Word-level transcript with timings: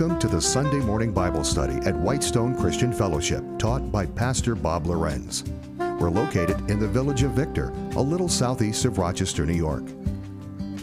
Welcome 0.00 0.18
to 0.20 0.28
the 0.28 0.40
Sunday 0.40 0.78
morning 0.78 1.12
Bible 1.12 1.44
study 1.44 1.74
at 1.86 1.94
Whitestone 1.94 2.56
Christian 2.56 2.90
Fellowship, 2.90 3.44
taught 3.58 3.92
by 3.92 4.06
Pastor 4.06 4.54
Bob 4.54 4.86
Lorenz. 4.86 5.44
We're 5.76 6.08
located 6.08 6.70
in 6.70 6.80
the 6.80 6.88
village 6.88 7.22
of 7.22 7.32
Victor, 7.32 7.68
a 7.96 8.00
little 8.00 8.26
southeast 8.26 8.86
of 8.86 8.96
Rochester, 8.96 9.44
New 9.44 9.52
York. 9.52 9.84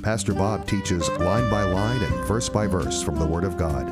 Pastor 0.03 0.35
Bob 0.35 0.67
teaches 0.67 1.09
line 1.09 1.49
by 1.49 1.63
line 1.63 1.99
and 1.99 2.27
verse 2.27 2.47
by 2.47 2.67
verse 2.67 3.01
from 3.01 3.17
the 3.17 3.25
Word 3.25 3.43
of 3.43 3.57
God. 3.57 3.87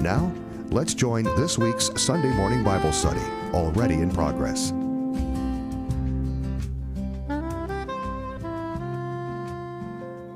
Now, 0.00 0.32
let's 0.70 0.94
join 0.94 1.24
this 1.24 1.58
week's 1.58 1.90
Sunday 2.00 2.32
morning 2.32 2.64
Bible 2.64 2.92
study, 2.92 3.20
already 3.52 3.96
in 3.96 4.10
progress. 4.10 4.72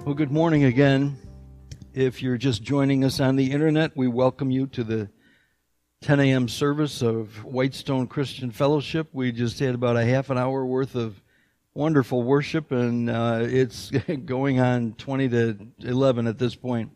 Well, 0.04 0.14
good 0.14 0.30
morning 0.30 0.64
again. 0.64 1.16
If 1.94 2.22
you're 2.22 2.36
just 2.36 2.64
joining 2.64 3.04
us 3.04 3.20
on 3.20 3.36
the 3.36 3.52
internet, 3.52 3.96
we 3.96 4.08
welcome 4.08 4.50
you 4.50 4.66
to 4.66 4.82
the 4.82 5.08
10 6.02 6.18
a.m. 6.18 6.48
service 6.48 7.02
of 7.02 7.44
Whitestone 7.44 8.08
Christian 8.08 8.50
Fellowship. 8.50 9.10
We 9.12 9.30
just 9.30 9.60
had 9.60 9.76
about 9.76 9.96
a 9.96 10.04
half 10.04 10.28
an 10.28 10.36
hour 10.36 10.66
worth 10.66 10.96
of 10.96 11.22
wonderful 11.72 12.24
worship, 12.24 12.72
and 12.72 13.08
uh, 13.08 13.42
it's 13.42 13.92
going 14.24 14.58
on 14.58 14.94
20 14.94 15.28
to 15.28 15.56
11 15.82 16.26
at 16.26 16.36
this 16.36 16.56
point. 16.56 16.90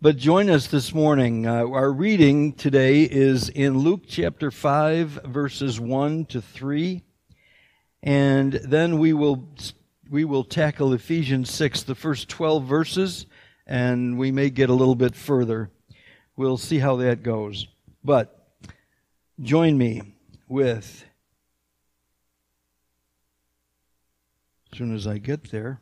But 0.00 0.16
join 0.16 0.48
us 0.48 0.68
this 0.68 0.94
morning. 0.94 1.46
Uh, 1.46 1.68
our 1.68 1.92
reading 1.92 2.54
today 2.54 3.02
is 3.02 3.50
in 3.50 3.76
Luke 3.76 4.04
chapter 4.08 4.50
5, 4.50 5.20
verses 5.26 5.78
1 5.78 6.24
to 6.26 6.40
3. 6.40 7.02
And 8.02 8.54
then 8.54 8.98
we 8.98 9.12
will 9.12 9.46
we 10.08 10.24
will 10.24 10.44
tackle 10.44 10.94
Ephesians 10.94 11.50
6, 11.50 11.82
the 11.82 11.94
first 11.94 12.28
12 12.30 12.64
verses, 12.64 13.26
and 13.66 14.18
we 14.18 14.30
may 14.30 14.50
get 14.50 14.70
a 14.70 14.74
little 14.74 14.94
bit 14.94 15.14
further. 15.14 15.70
We'll 16.36 16.58
see 16.58 16.78
how 16.78 16.96
that 16.96 17.22
goes. 17.22 17.66
But 18.02 18.48
join 19.40 19.78
me 19.78 20.02
with, 20.48 21.04
as 24.72 24.78
soon 24.78 24.94
as 24.94 25.06
I 25.06 25.18
get 25.18 25.50
there, 25.50 25.80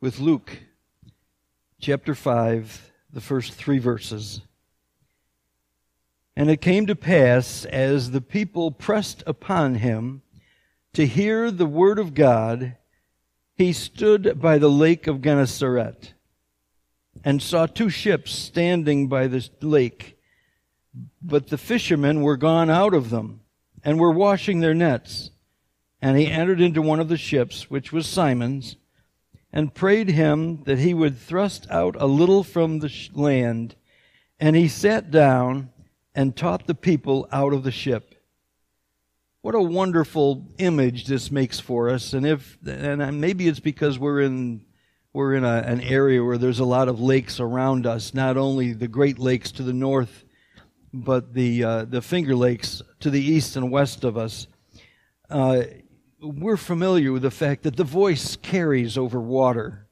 with 0.00 0.18
Luke 0.18 0.58
chapter 1.80 2.14
5, 2.14 2.92
the 3.12 3.20
first 3.20 3.52
three 3.52 3.78
verses. 3.78 4.40
And 6.36 6.50
it 6.50 6.60
came 6.60 6.86
to 6.86 6.96
pass, 6.96 7.64
as 7.64 8.10
the 8.10 8.20
people 8.20 8.70
pressed 8.70 9.22
upon 9.26 9.76
him, 9.76 10.22
to 10.94 11.06
hear 11.06 11.50
the 11.50 11.66
word 11.66 11.98
of 11.98 12.14
God, 12.14 12.76
he 13.56 13.72
stood 13.72 14.40
by 14.40 14.58
the 14.58 14.70
lake 14.70 15.06
of 15.06 15.22
Gennesaret 15.22 16.14
and 17.24 17.40
saw 17.40 17.66
two 17.66 17.88
ships 17.88 18.32
standing 18.32 19.08
by 19.08 19.26
the 19.26 19.48
lake. 19.60 20.18
But 21.22 21.48
the 21.48 21.58
fishermen 21.58 22.22
were 22.22 22.36
gone 22.36 22.70
out 22.70 22.94
of 22.94 23.10
them 23.10 23.40
and 23.84 23.98
were 23.98 24.12
washing 24.12 24.60
their 24.60 24.74
nets. 24.74 25.30
And 26.02 26.18
he 26.18 26.26
entered 26.26 26.60
into 26.60 26.82
one 26.82 27.00
of 27.00 27.08
the 27.08 27.16
ships, 27.16 27.70
which 27.70 27.92
was 27.92 28.06
Simon's, 28.06 28.76
and 29.52 29.74
prayed 29.74 30.08
him 30.08 30.64
that 30.64 30.78
he 30.78 30.92
would 30.92 31.18
thrust 31.18 31.66
out 31.70 31.96
a 31.98 32.06
little 32.06 32.42
from 32.42 32.80
the 32.80 32.92
land. 33.14 33.76
And 34.38 34.56
he 34.56 34.68
sat 34.68 35.10
down 35.10 35.70
and 36.14 36.36
taught 36.36 36.66
the 36.66 36.74
people 36.74 37.28
out 37.32 37.52
of 37.52 37.62
the 37.62 37.70
ship. 37.70 38.13
What 39.44 39.54
a 39.54 39.60
wonderful 39.60 40.46
image 40.56 41.04
this 41.04 41.30
makes 41.30 41.60
for 41.60 41.90
us. 41.90 42.14
And 42.14 42.24
if, 42.24 42.56
and 42.66 43.20
maybe 43.20 43.46
it's 43.46 43.60
because 43.60 43.98
we're 43.98 44.22
in, 44.22 44.64
we're 45.12 45.34
in 45.34 45.44
a, 45.44 45.56
an 45.66 45.82
area 45.82 46.24
where 46.24 46.38
there's 46.38 46.60
a 46.60 46.64
lot 46.64 46.88
of 46.88 46.98
lakes 46.98 47.40
around 47.40 47.84
us, 47.84 48.14
not 48.14 48.38
only 48.38 48.72
the 48.72 48.88
Great 48.88 49.18
Lakes 49.18 49.52
to 49.52 49.62
the 49.62 49.74
north, 49.74 50.24
but 50.94 51.34
the, 51.34 51.62
uh, 51.62 51.84
the 51.84 52.00
Finger 52.00 52.34
Lakes 52.34 52.80
to 53.00 53.10
the 53.10 53.20
east 53.20 53.54
and 53.54 53.70
west 53.70 54.02
of 54.02 54.16
us. 54.16 54.46
Uh, 55.28 55.64
we're 56.22 56.56
familiar 56.56 57.12
with 57.12 57.20
the 57.20 57.30
fact 57.30 57.64
that 57.64 57.76
the 57.76 57.84
voice 57.84 58.36
carries 58.36 58.96
over 58.96 59.20
water. 59.20 59.88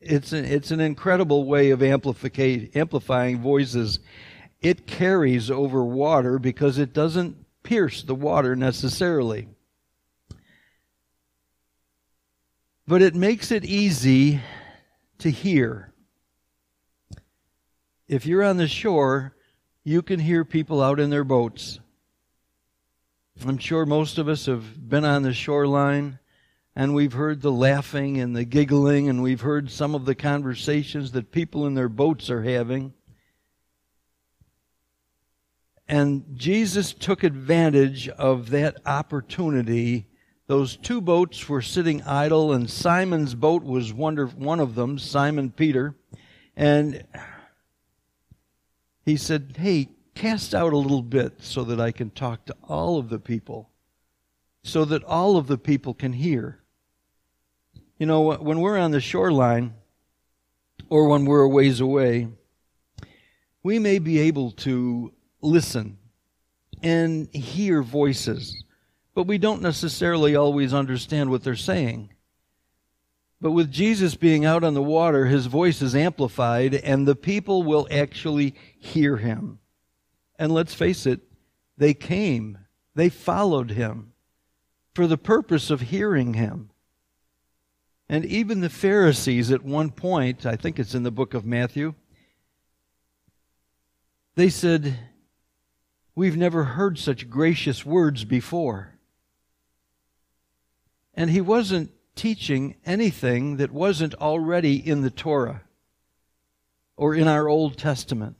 It's, 0.00 0.32
it's 0.32 0.72
an 0.72 0.80
incredible 0.80 1.44
way 1.44 1.70
of 1.70 1.84
amplifying 1.84 3.40
voices. 3.40 4.00
It 4.60 4.88
carries 4.88 5.52
over 5.52 5.84
water 5.84 6.40
because 6.40 6.78
it 6.78 6.92
doesn't 6.92 7.41
pierce 7.72 8.02
the 8.02 8.14
water 8.14 8.54
necessarily. 8.54 9.48
But 12.86 13.00
it 13.00 13.14
makes 13.14 13.50
it 13.50 13.64
easy 13.64 14.42
to 15.20 15.30
hear. 15.30 15.90
If 18.08 18.26
you're 18.26 18.44
on 18.44 18.58
the 18.58 18.68
shore, 18.68 19.34
you 19.84 20.02
can 20.02 20.20
hear 20.20 20.44
people 20.44 20.82
out 20.82 21.00
in 21.00 21.08
their 21.08 21.24
boats. 21.24 21.80
I'm 23.42 23.56
sure 23.56 23.86
most 23.86 24.18
of 24.18 24.28
us 24.28 24.44
have 24.44 24.86
been 24.86 25.06
on 25.06 25.22
the 25.22 25.32
shoreline 25.32 26.18
and 26.76 26.94
we've 26.94 27.14
heard 27.14 27.40
the 27.40 27.50
laughing 27.50 28.20
and 28.20 28.36
the 28.36 28.44
giggling 28.44 29.08
and 29.08 29.22
we've 29.22 29.40
heard 29.40 29.70
some 29.70 29.94
of 29.94 30.04
the 30.04 30.14
conversations 30.14 31.12
that 31.12 31.32
people 31.32 31.66
in 31.66 31.72
their 31.72 31.88
boats 31.88 32.28
are 32.28 32.42
having. 32.42 32.92
And 35.88 36.24
Jesus 36.34 36.92
took 36.92 37.22
advantage 37.22 38.08
of 38.08 38.50
that 38.50 38.76
opportunity. 38.86 40.06
Those 40.46 40.76
two 40.76 41.00
boats 41.00 41.48
were 41.48 41.62
sitting 41.62 42.02
idle, 42.02 42.52
and 42.52 42.70
Simon's 42.70 43.34
boat 43.34 43.62
was 43.62 43.92
one 43.92 44.18
of 44.18 44.74
them, 44.74 44.98
Simon 44.98 45.50
Peter. 45.50 45.96
And 46.56 47.04
he 49.04 49.16
said, 49.16 49.56
Hey, 49.58 49.88
cast 50.14 50.54
out 50.54 50.72
a 50.72 50.78
little 50.78 51.02
bit 51.02 51.42
so 51.42 51.64
that 51.64 51.80
I 51.80 51.90
can 51.90 52.10
talk 52.10 52.44
to 52.46 52.56
all 52.68 52.98
of 52.98 53.08
the 53.08 53.18
people, 53.18 53.70
so 54.62 54.84
that 54.84 55.02
all 55.04 55.36
of 55.36 55.46
the 55.46 55.58
people 55.58 55.94
can 55.94 56.12
hear. 56.12 56.60
You 57.98 58.06
know, 58.06 58.34
when 58.36 58.60
we're 58.60 58.78
on 58.78 58.90
the 58.90 59.00
shoreline, 59.00 59.74
or 60.88 61.08
when 61.08 61.24
we're 61.24 61.42
a 61.42 61.48
ways 61.48 61.80
away, 61.80 62.28
we 63.62 63.78
may 63.78 63.98
be 63.98 64.18
able 64.18 64.50
to 64.50 65.12
listen 65.42 65.98
and 66.82 67.28
hear 67.34 67.82
voices, 67.82 68.64
but 69.14 69.24
we 69.26 69.38
don't 69.38 69.62
necessarily 69.62 70.34
always 70.34 70.72
understand 70.72 71.30
what 71.30 71.44
they're 71.44 71.56
saying. 71.56 72.10
But 73.40 73.50
with 73.50 73.72
Jesus 73.72 74.14
being 74.14 74.44
out 74.44 74.62
on 74.62 74.74
the 74.74 74.82
water, 74.82 75.26
his 75.26 75.46
voice 75.46 75.82
is 75.82 75.96
amplified, 75.96 76.74
and 76.74 77.06
the 77.06 77.16
people 77.16 77.64
will 77.64 77.88
actually 77.90 78.54
hear 78.78 79.16
him. 79.16 79.58
And 80.38 80.52
let's 80.52 80.74
face 80.74 81.06
it, 81.06 81.20
they 81.76 81.92
came, 81.92 82.58
they 82.94 83.08
followed 83.08 83.72
him 83.72 84.12
for 84.94 85.06
the 85.06 85.18
purpose 85.18 85.70
of 85.70 85.80
hearing 85.80 86.34
him. 86.34 86.70
And 88.08 88.24
even 88.24 88.60
the 88.60 88.68
Pharisees 88.68 89.50
at 89.50 89.64
one 89.64 89.90
point, 89.90 90.46
I 90.46 90.54
think 90.54 90.78
it's 90.78 90.94
in 90.94 91.02
the 91.02 91.10
book 91.10 91.34
of 91.34 91.44
Matthew, 91.44 91.94
they 94.34 94.48
said, 94.48 94.98
We've 96.14 96.36
never 96.36 96.64
heard 96.64 96.98
such 96.98 97.30
gracious 97.30 97.86
words 97.86 98.24
before. 98.24 98.94
And 101.14 101.30
he 101.30 101.40
wasn't 101.40 101.92
teaching 102.14 102.76
anything 102.84 103.56
that 103.56 103.72
wasn't 103.72 104.14
already 104.16 104.76
in 104.76 105.00
the 105.00 105.10
Torah 105.10 105.62
or 106.96 107.14
in 107.14 107.28
our 107.28 107.48
Old 107.48 107.78
Testament. 107.78 108.36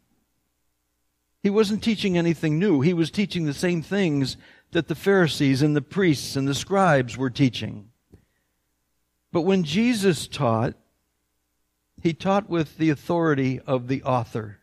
He 1.42 1.50
wasn't 1.50 1.82
teaching 1.82 2.16
anything 2.16 2.58
new. 2.58 2.82
He 2.82 2.94
was 2.94 3.10
teaching 3.10 3.46
the 3.46 3.54
same 3.54 3.82
things 3.82 4.36
that 4.70 4.88
the 4.88 4.94
Pharisees 4.94 5.62
and 5.62 5.74
the 5.74 5.82
priests 5.82 6.36
and 6.36 6.46
the 6.46 6.54
scribes 6.54 7.16
were 7.16 7.30
teaching. 7.30 7.90
But 9.32 9.42
when 9.42 9.64
Jesus 9.64 10.26
taught, 10.26 10.74
he 12.02 12.12
taught 12.12 12.48
with 12.48 12.78
the 12.78 12.90
authority 12.90 13.60
of 13.60 13.88
the 13.88 14.02
author. 14.02 14.61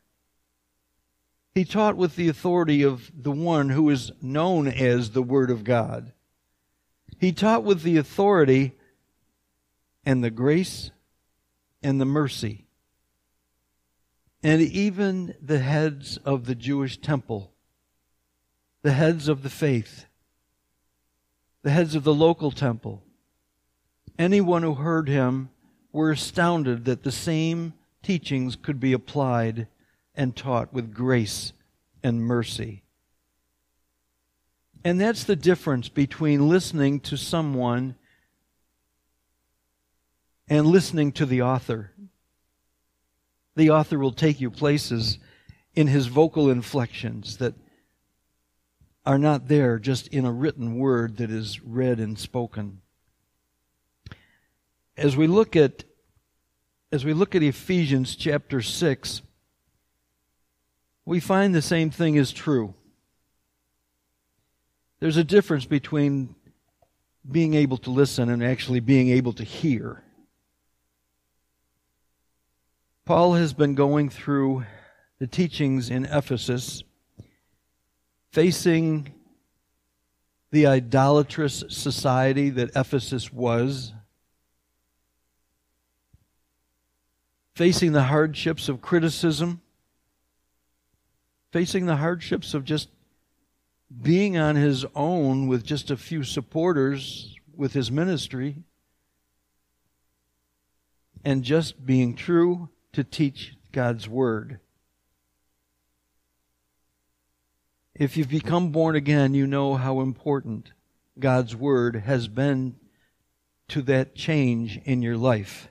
He 1.60 1.66
taught 1.66 1.98
with 1.98 2.16
the 2.16 2.30
authority 2.30 2.84
of 2.84 3.12
the 3.14 3.34
one 3.34 3.68
who 3.68 3.90
is 3.90 4.14
known 4.22 4.66
as 4.66 5.10
the 5.10 5.22
Word 5.22 5.52
of 5.52 5.66
God. 5.66 6.14
He 7.20 7.34
taught 7.34 7.66
with 7.66 7.84
the 7.84 7.98
authority 7.98 8.78
and 10.06 10.24
the 10.24 10.32
grace 10.32 10.92
and 11.84 12.00
the 12.00 12.06
mercy. 12.06 12.66
And 14.42 14.62
even 14.62 15.36
the 15.42 15.60
heads 15.60 16.16
of 16.24 16.46
the 16.46 16.56
Jewish 16.56 16.98
temple, 16.98 17.52
the 18.82 18.94
heads 18.94 19.28
of 19.28 19.44
the 19.44 19.50
faith, 19.50 20.06
the 21.62 21.72
heads 21.72 21.94
of 21.94 22.06
the 22.06 22.14
local 22.14 22.52
temple, 22.52 23.04
anyone 24.18 24.64
who 24.64 24.76
heard 24.76 25.10
him 25.10 25.50
were 25.92 26.12
astounded 26.12 26.86
that 26.86 27.04
the 27.04 27.12
same 27.12 27.74
teachings 28.02 28.56
could 28.56 28.80
be 28.80 28.94
applied 28.94 29.68
and 30.20 30.36
taught 30.36 30.74
with 30.74 30.94
grace 30.94 31.54
and 32.04 32.22
mercy. 32.22 32.84
And 34.84 35.00
that's 35.00 35.24
the 35.24 35.38
difference 35.38 35.88
between 35.88 36.50
listening 36.50 37.00
to 37.02 37.16
someone 37.16 37.96
and 40.50 40.68
listening 40.68 41.14
to 41.14 41.26
the 41.26 41.42
author. 41.42 41.94
The 43.56 43.70
author 43.70 43.98
will 43.98 44.12
take 44.12 44.42
you 44.42 44.52
places 44.52 45.20
in 45.74 45.88
his 45.88 46.08
vocal 46.08 46.50
inflections 46.50 47.38
that 47.38 47.54
are 49.06 49.20
not 49.20 49.48
there 49.48 49.80
just 49.80 50.10
in 50.10 50.26
a 50.26 50.34
written 50.34 50.78
word 50.78 51.16
that 51.18 51.32
is 51.32 51.62
read 51.62 51.98
and 51.98 52.20
spoken. 52.20 52.82
As 54.98 55.16
we 55.16 55.28
look 55.28 55.56
at 55.56 55.86
as 56.92 57.06
we 57.06 57.14
look 57.14 57.36
at 57.36 57.44
Ephesians 57.44 58.16
chapter 58.16 58.62
6, 58.64 59.22
we 61.10 61.20
find 61.20 61.56
the 61.56 61.62
same 61.62 61.90
thing 61.90 62.14
is 62.14 62.32
true. 62.32 62.76
There's 65.00 65.18
a 65.18 65.24
difference 65.24 65.66
between 65.66 66.36
being 67.30 67.56
able 67.56 67.78
to 67.78 67.90
listen 67.90 68.30
and 68.30 68.44
actually 68.44 68.80
being 68.80 69.10
able 69.10 69.34
to 69.34 69.44
hear. 69.44 70.04
Paul 73.06 73.34
has 73.34 73.54
been 73.54 73.74
going 73.74 74.10
through 74.10 74.66
the 75.18 75.26
teachings 75.26 75.90
in 75.90 76.06
Ephesus, 76.06 76.84
facing 78.32 79.12
the 80.52 80.68
idolatrous 80.68 81.64
society 81.70 82.52
that 82.52 82.70
Ephesus 82.76 83.34
was, 83.34 83.94
facing 87.56 87.94
the 87.94 88.04
hardships 88.04 88.70
of 88.70 88.80
criticism, 88.84 89.62
facing 91.52 91.86
the 91.86 91.98
hardships 91.98 92.54
of 92.54 92.64
just 92.64 92.90
being 94.02 94.38
on 94.38 94.56
his 94.56 94.86
own 94.96 95.48
with 95.48 95.64
just 95.64 95.90
a 95.90 95.98
few 95.98 96.24
supporters 96.24 97.36
with 97.56 97.74
his 97.74 97.92
ministry, 97.92 98.64
and 101.26 101.44
just 101.44 101.86
being 101.86 102.16
true 102.16 102.70
to 102.94 103.04
teach 103.04 103.58
God's 103.72 104.08
Word. 104.08 104.60
If 107.94 108.16
you've 108.16 108.30
become 108.30 108.70
born 108.70 108.96
again, 108.96 109.34
you 109.34 109.46
know 109.46 109.76
how 109.76 110.00
important 110.00 110.72
God's 111.20 111.54
Word 111.54 111.98
has 111.98 112.30
been 112.30 112.78
to 113.68 113.82
that 113.84 114.16
change 114.16 114.80
in 114.86 115.02
your 115.02 115.18
life. 115.18 115.68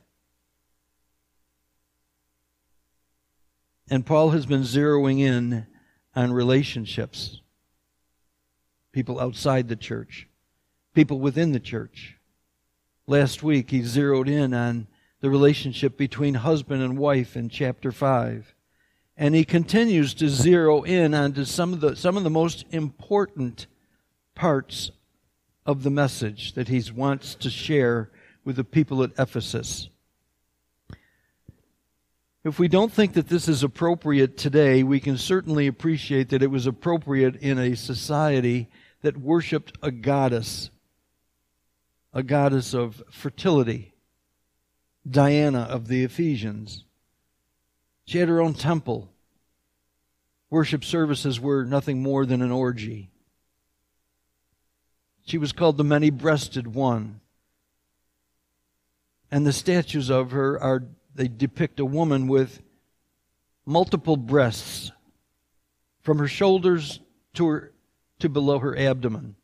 And 3.91 4.05
Paul 4.05 4.31
has 4.31 4.47
been 4.47 4.63
zeroing 4.63 5.21
in 5.21 5.67
on 6.15 6.33
relationships 6.33 7.41
people 8.93 9.21
outside 9.21 9.69
the 9.69 9.77
church, 9.77 10.27
people 10.95 11.21
within 11.21 11.53
the 11.53 11.61
church. 11.61 12.17
Last 13.07 13.43
week, 13.43 13.71
he 13.71 13.83
zeroed 13.83 14.29
in 14.29 14.53
on 14.53 14.89
the 15.21 15.31
relationship 15.31 15.97
between 15.97 16.35
husband 16.35 16.83
and 16.83 16.99
wife 16.99 17.37
in 17.37 17.49
chapter 17.49 17.93
5. 17.93 18.55
And 19.17 19.35
he 19.35 19.45
continues 19.45 20.15
to 20.15 20.29
zero 20.29 20.83
in 20.83 21.15
onto 21.15 21.45
some 21.45 21.73
of 21.73 21.81
the, 21.81 21.97
some 21.97 22.17
of 22.17 22.25
the 22.25 22.31
most 22.31 22.65
important 22.71 23.67
parts 24.35 24.91
of 25.67 25.83
the 25.83 25.91
message 25.91 26.55
that 26.55 26.69
he 26.69 26.83
wants 26.91 27.35
to 27.37 27.51
share 27.51 28.11
with 28.45 28.57
the 28.57 28.65
people 28.65 29.03
at 29.03 29.11
Ephesus. 29.19 29.89
If 32.45 32.59
we 32.59 32.69
don't 32.69 32.93
think 32.93 33.15
that 33.15 33.29
this 33.29 33.49
is 33.49 33.63
appropriate 33.63 34.37
today, 34.37 34.83
we 34.83 35.01
can 35.01 35.19
certainly 35.19 35.67
appreciate 35.67 36.29
that 36.29 36.43
it 36.43 36.51
was 36.51 36.67
appropriate 36.67 37.37
in 37.37 37.59
a 37.59 37.75
society 37.75 38.69
that 39.03 39.17
worshiped 39.17 39.77
a 39.83 39.91
goddess, 39.91 40.71
a 42.13 42.23
goddess 42.23 42.75
of 42.75 43.03
fertility 43.11 43.93
Diana 45.09 45.61
of 45.61 45.89
the 45.89 46.05
Ephesians. 46.05 46.85
She 48.05 48.19
had 48.19 48.29
her 48.29 48.41
own 48.41 48.55
temple. 48.55 49.11
Worship 50.51 50.85
services 50.85 51.41
were 51.41 51.65
nothing 51.65 52.03
more 52.03 52.25
than 52.25 52.43
an 52.43 52.51
orgy. 52.51 53.11
She 55.27 55.39
was 55.39 55.53
called 55.53 55.77
the 55.77 55.85
many 55.85 56.11
breasted 56.11 56.75
one. 56.75 57.21
And 59.31 59.47
the 59.47 59.53
statues 59.53 60.11
of 60.11 60.31
her 60.31 60.61
are, 60.63 60.85
they 61.15 61.29
depict 61.29 61.81
a 61.81 61.85
woman 61.85 62.29
with 62.29 62.61
multiple 63.67 64.17
breasts 64.17 64.93
from 66.03 66.19
her 66.19 66.29
shoulders 66.29 67.01
to, 67.35 67.47
her, 67.47 67.73
to 68.19 68.29
below 68.29 68.59
her 68.59 68.77
abdomen. 68.77 69.37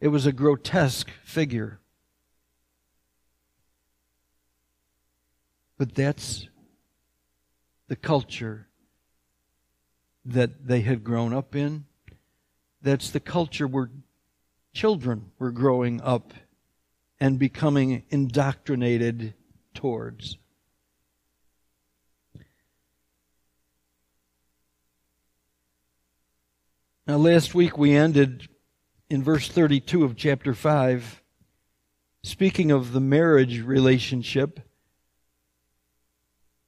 It 0.00 0.08
was 0.08 0.26
a 0.26 0.32
grotesque 0.32 1.10
figure. 1.24 1.78
But 5.78 5.94
that's 5.94 6.48
the 7.88 7.96
culture 7.96 8.68
that 10.24 10.66
they 10.66 10.82
had 10.82 11.04
grown 11.04 11.32
up 11.32 11.54
in. 11.54 11.84
That's 12.82 13.10
the 13.10 13.20
culture 13.20 13.66
where 13.66 13.90
children 14.72 15.30
were 15.38 15.50
growing 15.50 16.00
up 16.00 16.32
and 17.20 17.38
becoming 17.38 18.02
indoctrinated 18.10 19.34
towards. 19.74 20.38
Now, 27.06 27.16
last 27.16 27.54
week 27.54 27.76
we 27.76 27.94
ended 27.94 28.48
in 29.10 29.22
verse 29.22 29.48
32 29.48 30.04
of 30.04 30.16
chapter 30.16 30.54
5, 30.54 31.22
speaking 32.22 32.70
of 32.70 32.92
the 32.92 33.00
marriage 33.00 33.60
relationship 33.60 34.60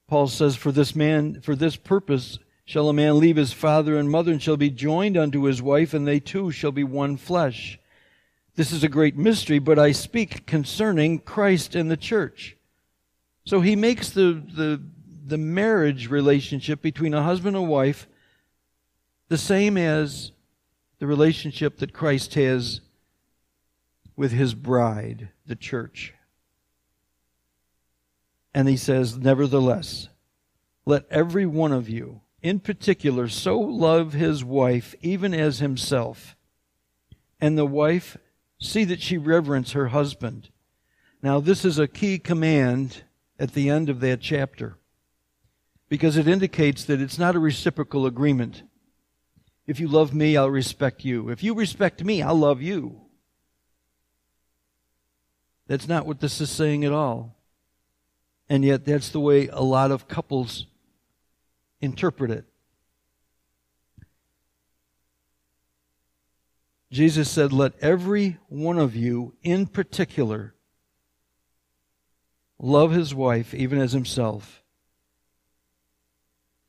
Paul 0.06 0.28
says, 0.28 0.56
For 0.56 0.72
this 0.72 0.94
man, 0.94 1.40
for 1.40 1.56
this 1.56 1.76
purpose 1.76 2.38
shall 2.64 2.88
a 2.88 2.94
man 2.94 3.18
leave 3.18 3.36
his 3.36 3.52
father 3.52 3.96
and 3.96 4.10
mother 4.10 4.32
and 4.32 4.42
shall 4.42 4.56
be 4.56 4.70
joined 4.70 5.16
unto 5.16 5.42
his 5.42 5.62
wife, 5.62 5.94
and 5.94 6.06
they 6.06 6.20
two 6.20 6.50
shall 6.50 6.72
be 6.72 6.84
one 6.84 7.16
flesh. 7.16 7.78
This 8.54 8.70
is 8.70 8.84
a 8.84 8.88
great 8.88 9.16
mystery, 9.16 9.58
but 9.58 9.78
I 9.78 9.92
speak 9.92 10.46
concerning 10.46 11.18
Christ 11.18 11.74
and 11.74 11.90
the 11.90 11.96
church. 11.96 12.56
So 13.44 13.60
he 13.60 13.76
makes 13.76 14.10
the, 14.10 14.42
the, 14.54 14.82
the 15.26 15.38
marriage 15.38 16.08
relationship 16.08 16.80
between 16.80 17.14
a 17.14 17.22
husband 17.22 17.56
and 17.56 17.68
wife 17.68 18.06
the 19.28 19.38
same 19.38 19.76
as 19.76 20.32
the 20.98 21.06
relationship 21.06 21.78
that 21.78 21.92
Christ 21.92 22.34
has 22.34 22.80
with 24.16 24.32
his 24.32 24.54
bride, 24.54 25.28
the 25.46 25.56
church. 25.56 26.14
And 28.54 28.68
he 28.68 28.76
says, 28.76 29.16
Nevertheless, 29.16 30.08
let 30.86 31.06
every 31.10 31.46
one 31.46 31.72
of 31.72 31.88
you, 31.88 32.20
in 32.42 32.60
particular, 32.60 33.28
so 33.28 33.58
love 33.58 34.12
his 34.12 34.44
wife 34.44 34.94
even 35.00 35.34
as 35.34 35.58
himself, 35.58 36.36
and 37.40 37.58
the 37.58 37.66
wife 37.66 38.16
see 38.60 38.84
that 38.84 39.02
she 39.02 39.18
reverence 39.18 39.72
her 39.72 39.88
husband. 39.88 40.50
Now, 41.22 41.40
this 41.40 41.64
is 41.64 41.78
a 41.78 41.88
key 41.88 42.18
command 42.18 43.02
at 43.38 43.52
the 43.54 43.68
end 43.68 43.88
of 43.88 44.00
that 44.00 44.20
chapter 44.20 44.78
because 45.88 46.16
it 46.16 46.28
indicates 46.28 46.84
that 46.84 47.00
it's 47.00 47.18
not 47.18 47.36
a 47.36 47.40
reciprocal 47.40 48.06
agreement. 48.06 48.62
If 49.66 49.80
you 49.80 49.88
love 49.88 50.14
me, 50.14 50.36
I'll 50.36 50.50
respect 50.50 51.04
you. 51.04 51.28
If 51.28 51.42
you 51.42 51.54
respect 51.54 52.04
me, 52.04 52.22
I'll 52.22 52.34
love 52.34 52.62
you. 52.62 53.00
That's 55.66 55.88
not 55.88 56.06
what 56.06 56.20
this 56.20 56.40
is 56.40 56.50
saying 56.50 56.84
at 56.84 56.92
all. 56.92 57.36
And 58.48 58.64
yet, 58.64 58.84
that's 58.84 59.08
the 59.08 59.20
way 59.20 59.48
a 59.48 59.62
lot 59.62 59.90
of 59.90 60.06
couples 60.06 60.66
interpret 61.80 62.30
it. 62.30 62.44
Jesus 66.90 67.30
said, 67.30 67.52
Let 67.52 67.72
every 67.80 68.38
one 68.48 68.78
of 68.78 68.94
you 68.94 69.34
in 69.42 69.66
particular 69.66 70.53
love 72.64 72.92
his 72.92 73.14
wife 73.14 73.52
even 73.54 73.78
as 73.78 73.92
himself. 73.92 74.62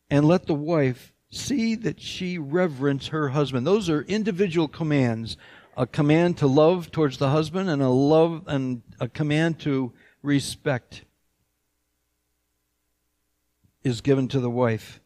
And 0.10 0.28
let 0.28 0.46
the 0.46 0.54
wife 0.54 1.14
see 1.32 1.76
that 1.76 2.02
she 2.02 2.38
reverence 2.38 3.08
her 3.08 3.30
husband. 3.30 3.66
Those 3.66 3.90
are 3.90 4.02
individual 4.02 4.68
commands. 4.68 5.38
A 5.78 5.88
command 5.88 6.38
to 6.38 6.48
love 6.48 6.92
towards 6.92 7.18
the 7.18 7.30
husband 7.30 7.70
and 7.70 7.82
a 7.82 7.90
love 7.90 8.44
and 8.48 8.82
a 9.00 9.08
command 9.08 9.60
to 9.62 9.94
respect 10.22 11.04
is 13.84 14.02
given 14.02 14.28
to 14.30 14.40
the 14.40 14.50
wife. 14.50 15.00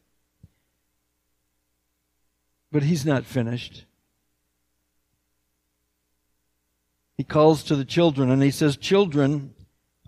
But 2.72 2.82
he's 2.82 3.06
not 3.06 3.24
finished. 3.24 3.84
He 7.16 7.24
calls 7.24 7.64
to 7.64 7.76
the 7.76 7.84
children 7.84 8.30
and 8.30 8.42
he 8.42 8.50
says, 8.50 8.76
Children, 8.76 9.54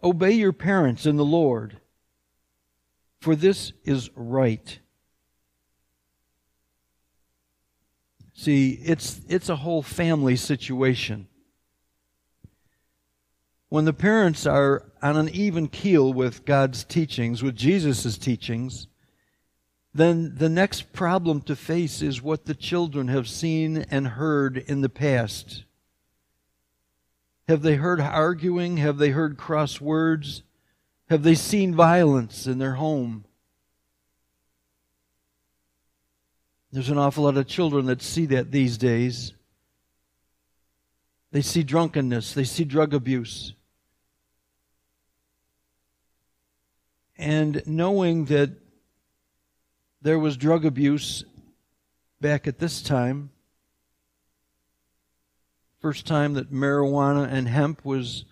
obey 0.03 0.33
your 0.33 0.53
parents 0.53 1.07
in 1.07 1.17
the 1.17 1.25
Lord, 1.25 1.79
for 3.21 3.37
this 3.37 3.73
is 3.85 4.11
right. 4.15 4.79
See, 8.35 8.81
it's, 8.85 9.21
it's 9.29 9.49
a 9.49 9.57
whole 9.57 9.83
family 9.83 10.37
situation. 10.37 11.29
when 13.73 13.87
the 13.87 13.93
parents 13.95 14.45
are 14.45 14.93
on 15.01 15.17
an 15.17 15.31
even 15.31 15.67
keel 15.67 16.13
with 16.13 16.45
God's 16.45 16.85
teachings, 16.85 17.43
with 17.43 17.57
Jesus' 17.57 18.19
teachings, 18.19 18.87
then 19.95 20.35
the 20.37 20.51
next 20.51 20.93
problem 20.93 21.41
to 21.41 21.57
face 21.57 22.03
is 22.03 22.21
what 22.21 22.45
the 22.45 22.55
children 22.55 23.09
have 23.09 23.27
seen 23.27 23.79
and 23.91 24.09
heard 24.09 24.59
in 24.59 24.83
the 24.83 24.91
past. 24.91 25.65
Have 27.49 27.63
they 27.63 27.77
heard 27.77 28.01
arguing? 28.01 28.77
Have 28.79 28.99
they 28.99 29.11
heard 29.11 29.37
cross 29.37 29.81
words? 29.81 30.43
Have 31.11 31.23
they 31.23 31.35
seen 31.35 31.75
violence 31.75 32.47
in 32.47 32.59
their 32.59 32.75
home? 32.75 33.25
There's 36.73 36.89
an 36.89 36.99
awful 36.99 37.25
lot 37.25 37.37
of 37.37 37.47
children 37.47 37.87
that 37.87 38.01
see 38.01 38.27
that 38.27 38.51
these 38.51 38.79
days. 38.79 39.35
They 41.31 41.43
see 41.43 41.63
drunkenness, 41.63 42.35
they 42.35 42.45
see 42.45 42.65
drug 42.65 42.95
abuse. 42.95 43.55
And 47.17 47.63
knowing 47.67 48.27
that 48.27 48.51
there 50.01 50.19
was 50.19 50.37
drug 50.37 50.65
abuse 50.65 51.25
back 52.21 52.47
at 52.47 52.59
this 52.59 52.83
time, 52.83 53.31
first 55.83 56.07
time 56.07 56.35
that 56.35 56.53
marijuana 56.53 57.29
and 57.31 57.49
hemp 57.49 57.85
was 57.85 58.25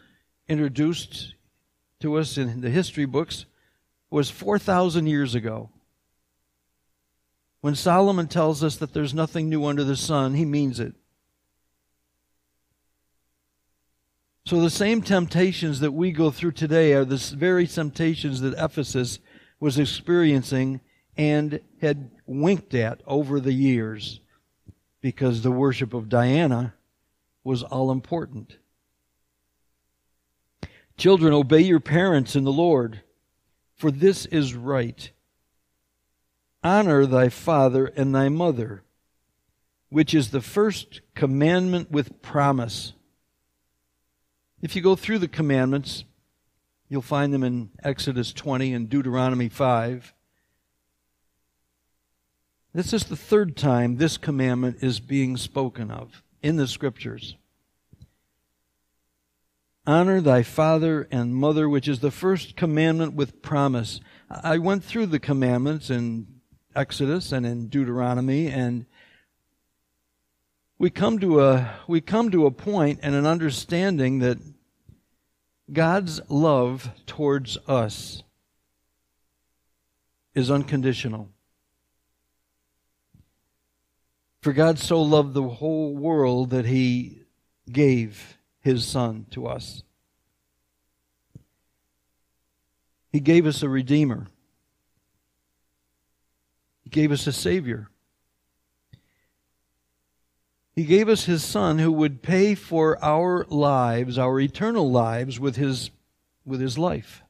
introduced 0.49 1.35
to 1.99 2.17
us 2.17 2.39
in 2.39 2.61
the 2.61 2.71
history 2.71 3.05
books 3.05 3.45
was 4.09 4.31
4,000 4.31 5.09
years 5.09 5.35
ago. 5.35 5.69
When 7.61 7.75
Solomon 7.75 8.29
tells 8.29 8.63
us 8.63 8.77
that 8.77 8.95
there's 8.95 9.13
nothing 9.13 9.49
new 9.49 9.65
under 9.67 9.83
the 9.83 9.97
sun, 9.97 10.35
he 10.35 10.45
means 10.45 10.79
it. 10.79 10.95
So 14.47 14.61
the 14.61 14.71
same 14.71 15.03
temptations 15.03 15.81
that 15.81 15.93
we 15.93 16.13
go 16.13 16.31
through 16.31 16.53
today 16.53 16.93
are 16.95 17.05
the 17.05 17.17
very 17.37 17.67
temptations 17.67 18.41
that 18.41 18.55
Ephesus 18.59 19.19
was 19.59 19.79
experiencing 19.79 20.81
and 21.17 21.61
had 21.81 22.13
winked 22.27 22.75
at 22.75 23.01
over 23.07 23.41
the 23.41 23.53
years 23.53 24.21
because 25.01 25.43
the 25.43 25.51
worship 25.51 25.93
of 25.93 26.09
Diana 26.09 26.75
was 27.45 27.63
all 27.63 27.91
important. 27.91 28.59
Children, 30.97 31.33
obey 31.33 31.61
your 31.61 31.81
parents 31.81 32.37
in 32.37 32.45
the 32.45 32.53
Lord, 32.53 33.01
for 33.77 33.91
this 33.91 34.27
is 34.27 34.55
right. 34.55 35.11
Honor 36.63 37.07
thy 37.07 37.31
father 37.31 37.87
and 37.87 38.15
thy 38.15 38.29
mother, 38.29 38.83
which 39.89 40.13
is 40.15 40.31
the 40.31 40.43
first 40.43 41.01
commandment 41.15 41.91
with 41.91 42.21
promise 42.21 42.93
if 44.63 44.77
you 44.77 44.83
go 44.83 44.95
through 44.95 45.21
the 45.21 45.29
commandments, 45.29 46.05
you'll 46.89 47.03
find 47.03 47.33
them 47.33 47.43
in 47.43 47.71
Exodus 47.83 48.33
20 48.33 48.75
and 48.75 48.89
Deuteronomy 48.89 49.49
5. 49.49 50.13
This 52.75 52.93
is 52.93 53.05
the 53.05 53.17
third 53.17 53.57
time 53.57 53.97
this 53.97 54.17
commandment 54.17 54.79
is 54.83 55.01
being 55.01 55.37
spoken 55.37 55.91
of 55.91 56.23
in 56.43 56.57
the 56.57 56.67
scriptures. 56.67 57.37
Honor 59.87 60.21
thy 60.21 60.43
father 60.43 61.09
and 61.11 61.35
mother, 61.35 61.69
which 61.69 61.89
is 61.89 62.01
the 62.01 62.11
first 62.11 62.57
commandment 62.57 63.15
with 63.15 63.43
promise. 63.43 64.01
I 64.31 64.59
went 64.59 64.85
through 64.85 65.07
the 65.07 65.19
commandments 65.19 65.91
in 65.91 66.27
Exodus 66.77 67.33
and 67.33 67.45
in 67.45 67.69
Deuteronomy, 67.69 68.47
and 68.49 68.87
we 70.79 70.91
come 70.91 71.19
to 71.19 71.41
a 71.41 71.79
we 71.89 72.01
come 72.01 72.31
to 72.31 72.47
a 72.47 72.51
point 72.51 73.01
and 73.03 73.15
an 73.15 73.27
understanding 73.27 74.21
that 74.21 74.39
God's 75.73 76.21
love 76.29 76.91
towards 77.07 77.59
us 77.69 78.23
is 80.35 80.51
unconditional. 80.51 81.29
For 84.41 84.53
God 84.53 84.79
so 84.79 85.03
loved 85.03 85.35
the 85.35 85.43
whole 85.43 85.95
world 85.95 86.51
that 86.51 86.65
he 86.65 87.23
gave 87.71 88.39
his 88.61 88.85
son 88.85 89.27
to 89.31 89.47
us. 89.47 89.83
He 93.13 93.21
gave 93.21 93.47
us 93.47 93.63
a 93.63 93.69
redeemer. 93.69 94.29
He 96.85 96.91
gave 96.91 97.13
us 97.13 97.27
a 97.27 97.33
savior. 97.33 97.89
He 100.75 100.85
gave 100.85 101.09
us 101.09 101.25
His 101.25 101.45
Son 101.45 101.79
who 101.79 101.93
would 101.93 102.23
pay 102.23 102.55
for 102.55 103.03
our 103.05 103.45
lives, 103.51 104.17
our 104.17 104.41
eternal 104.41 104.91
lives, 104.91 105.39
with 105.39 105.57
His, 105.57 105.91
with 106.47 106.61
his 106.61 106.79
life. 106.79 107.23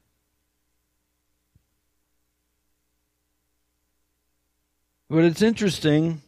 But 5.09 5.25
it's 5.25 5.41
interesting 5.41 6.21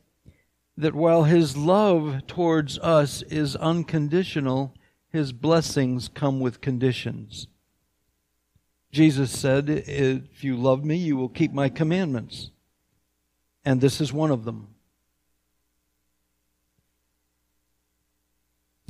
that 0.78 0.96
while 0.96 1.24
His 1.24 1.56
love 1.56 2.26
towards 2.28 2.80
us 2.80 3.22
is 3.24 3.56
unconditional, 3.56 4.74
His 5.10 5.32
blessings 5.32 6.10
come 6.10 6.40
with 6.40 6.62
conditions. 6.62 7.48
Jesus 8.92 9.32
said, 9.32 9.70
If 9.70 10.44
you 10.44 10.56
love 10.56 10.86
me, 10.86 10.96
you 10.96 11.18
will 11.18 11.30
keep 11.30 11.52
my 11.52 11.70
commandments. 11.70 12.52
And 13.66 13.82
this 13.82 14.00
is 14.00 14.14
one 14.14 14.32
of 14.32 14.46
them. 14.46 14.68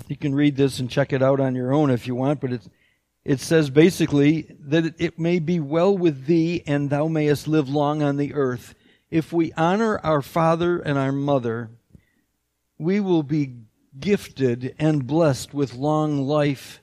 You 0.08 0.18
can 0.18 0.36
read 0.36 0.58
this 0.58 0.80
and 0.80 0.90
check 0.90 1.14
it 1.14 1.22
out 1.22 1.40
on 1.40 1.56
your 1.56 1.74
own 1.74 1.90
if 1.90 2.08
you 2.08 2.16
want, 2.16 2.42
but 2.42 2.52
it's, 2.52 2.70
it 3.24 3.40
says 3.40 3.70
basically 3.70 4.48
that 4.60 4.96
it 5.00 5.18
may 5.18 5.40
be 5.40 5.60
well 5.60 5.98
with 5.98 6.26
thee 6.26 6.62
and 6.68 6.90
thou 6.90 7.08
mayest 7.08 7.48
live 7.48 7.70
long 7.70 8.04
on 8.04 8.18
the 8.18 8.34
earth. 8.34 8.76
If 9.14 9.32
we 9.32 9.54
honor 9.54 10.00
our 10.00 10.24
father 10.24 10.80
and 10.80 10.98
our 10.98 11.12
mother, 11.12 11.70
we 12.80 13.00
will 13.00 13.22
be 13.22 13.58
gifted 14.00 14.74
and 14.80 15.06
blessed 15.06 15.54
with 15.54 15.76
long 15.76 16.28
life 16.28 16.82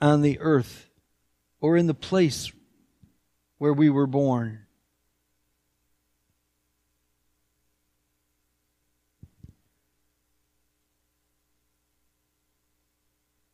on 0.00 0.22
the 0.22 0.40
earth 0.40 0.88
or 1.60 1.76
in 1.76 1.86
the 1.86 1.92
place 1.92 2.50
where 3.58 3.74
we 3.74 3.90
were 3.90 4.06
born. 4.06 4.60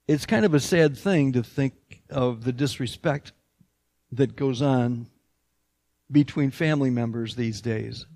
it's 0.07 0.25
kind 0.25 0.47
of 0.47 0.55
a 0.55 0.61
sad 0.61 0.97
thing 0.97 1.33
to 1.33 1.43
think 1.43 1.75
of 2.09 2.45
the 2.45 2.53
disrespect 2.53 3.33
that 4.13 4.37
goes 4.37 4.63
on 4.63 5.07
between 6.11 6.51
family 6.51 6.91
members 6.91 7.35
these 7.35 7.61
days. 7.61 8.07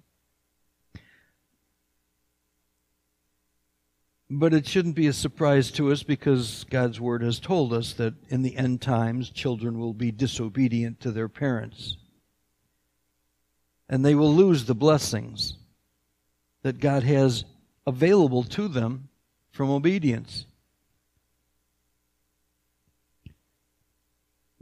But 4.30 4.54
it 4.54 4.66
shouldn't 4.66 4.94
be 4.94 5.08
a 5.08 5.12
surprise 5.12 5.70
to 5.72 5.92
us 5.92 6.02
because 6.02 6.64
God's 6.70 6.98
Word 6.98 7.22
has 7.22 7.38
told 7.38 7.72
us 7.74 7.92
that 7.94 8.14
in 8.28 8.40
the 8.42 8.56
end 8.56 8.80
times, 8.80 9.28
children 9.28 9.78
will 9.78 9.92
be 9.92 10.10
disobedient 10.10 11.00
to 11.00 11.10
their 11.12 11.28
parents. 11.28 11.98
And 13.90 14.02
they 14.02 14.14
will 14.14 14.32
lose 14.32 14.64
the 14.64 14.74
blessings 14.74 15.58
that 16.62 16.80
God 16.80 17.02
has 17.02 17.44
available 17.86 18.42
to 18.44 18.68
them 18.68 19.08
from 19.50 19.68
obedience. 19.68 20.46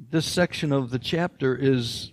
this 0.09 0.27
section 0.27 0.73
of 0.73 0.91
the 0.91 0.99
chapter 0.99 1.55
is 1.55 2.13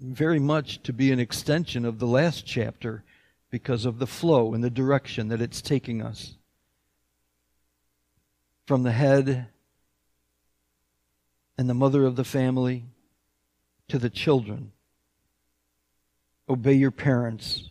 very 0.00 0.38
much 0.38 0.82
to 0.84 0.92
be 0.92 1.12
an 1.12 1.18
extension 1.18 1.84
of 1.84 1.98
the 1.98 2.06
last 2.06 2.46
chapter 2.46 3.04
because 3.50 3.84
of 3.84 3.98
the 3.98 4.06
flow 4.06 4.54
and 4.54 4.62
the 4.62 4.70
direction 4.70 5.28
that 5.28 5.40
it's 5.40 5.62
taking 5.62 6.02
us. 6.02 6.36
From 8.66 8.82
the 8.82 8.92
head 8.92 9.48
and 11.56 11.68
the 11.68 11.74
mother 11.74 12.04
of 12.04 12.16
the 12.16 12.24
family 12.24 12.84
to 13.88 13.98
the 13.98 14.10
children. 14.10 14.72
Obey 16.48 16.74
your 16.74 16.90
parents. 16.90 17.70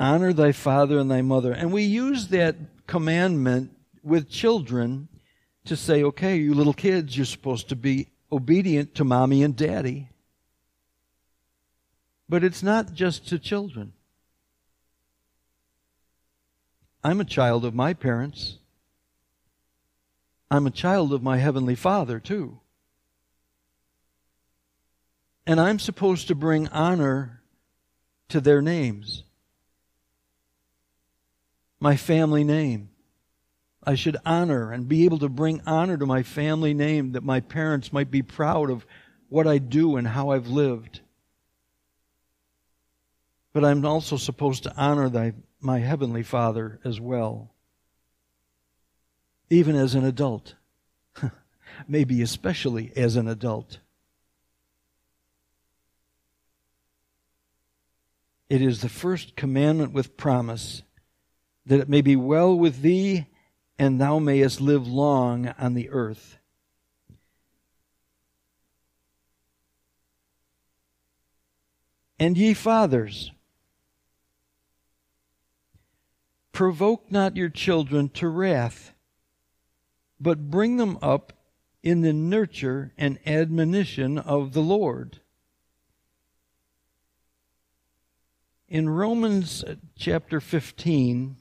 Honor 0.00 0.32
thy 0.32 0.52
father 0.52 0.98
and 0.98 1.10
thy 1.10 1.22
mother. 1.22 1.52
And 1.52 1.72
we 1.72 1.82
use 1.84 2.28
that 2.28 2.56
commandment 2.86 3.72
with 4.02 4.28
children 4.28 5.08
to 5.64 5.76
say, 5.76 6.02
okay, 6.02 6.36
you 6.36 6.54
little 6.54 6.72
kids, 6.72 7.16
you're 7.16 7.26
supposed 7.26 7.68
to 7.68 7.76
be 7.76 8.08
obedient 8.30 8.94
to 8.96 9.04
mommy 9.04 9.42
and 9.42 9.56
daddy. 9.56 10.08
But 12.28 12.44
it's 12.44 12.62
not 12.62 12.92
just 12.92 13.26
to 13.28 13.38
children. 13.38 13.92
I'm 17.02 17.20
a 17.20 17.24
child 17.24 17.64
of 17.64 17.74
my 17.74 17.94
parents. 17.94 18.58
I'm 20.50 20.66
a 20.66 20.70
child 20.70 21.12
of 21.12 21.22
my 21.22 21.38
Heavenly 21.38 21.74
Father, 21.74 22.18
too. 22.18 22.60
And 25.46 25.60
I'm 25.60 25.78
supposed 25.78 26.28
to 26.28 26.34
bring 26.34 26.68
honor 26.68 27.40
to 28.28 28.40
their 28.40 28.60
names, 28.60 29.24
my 31.80 31.96
family 31.96 32.44
name. 32.44 32.90
I 33.82 33.94
should 33.94 34.18
honor 34.26 34.70
and 34.70 34.86
be 34.86 35.06
able 35.06 35.18
to 35.20 35.30
bring 35.30 35.62
honor 35.66 35.96
to 35.96 36.04
my 36.04 36.22
family 36.22 36.74
name, 36.74 37.12
that 37.12 37.22
my 37.22 37.40
parents 37.40 37.90
might 37.90 38.10
be 38.10 38.20
proud 38.20 38.68
of 38.68 38.84
what 39.30 39.46
I 39.46 39.56
do 39.56 39.96
and 39.96 40.08
how 40.08 40.30
I've 40.30 40.48
lived. 40.48 41.00
But 43.58 43.64
I'm 43.64 43.84
also 43.84 44.16
supposed 44.16 44.62
to 44.62 44.76
honor 44.76 45.08
thy, 45.08 45.32
my 45.60 45.80
Heavenly 45.80 46.22
Father 46.22 46.78
as 46.84 47.00
well, 47.00 47.50
even 49.50 49.74
as 49.74 49.96
an 49.96 50.04
adult, 50.04 50.54
maybe 51.88 52.22
especially 52.22 52.92
as 52.94 53.16
an 53.16 53.26
adult. 53.26 53.80
It 58.48 58.62
is 58.62 58.80
the 58.80 58.88
first 58.88 59.34
commandment 59.34 59.92
with 59.92 60.16
promise 60.16 60.84
that 61.66 61.80
it 61.80 61.88
may 61.88 62.00
be 62.00 62.14
well 62.14 62.56
with 62.56 62.80
thee 62.80 63.26
and 63.76 64.00
thou 64.00 64.20
mayest 64.20 64.60
live 64.60 64.86
long 64.86 65.48
on 65.58 65.74
the 65.74 65.90
earth. 65.90 66.38
And 72.20 72.38
ye 72.38 72.54
fathers, 72.54 73.32
provoke 76.58 77.08
not 77.08 77.36
your 77.36 77.48
children 77.48 78.08
to 78.08 78.26
wrath, 78.26 78.92
but 80.18 80.50
bring 80.50 80.76
them 80.76 80.98
up 81.00 81.32
in 81.84 82.00
the 82.00 82.12
nurture 82.12 82.92
and 82.98 83.16
admonition 83.24 84.18
of 84.18 84.54
the 84.54 84.60
Lord. 84.60 85.20
In 88.68 88.88
Romans 88.88 89.62
uh, 89.62 89.76
chapter 89.96 90.40
15, 90.40 91.36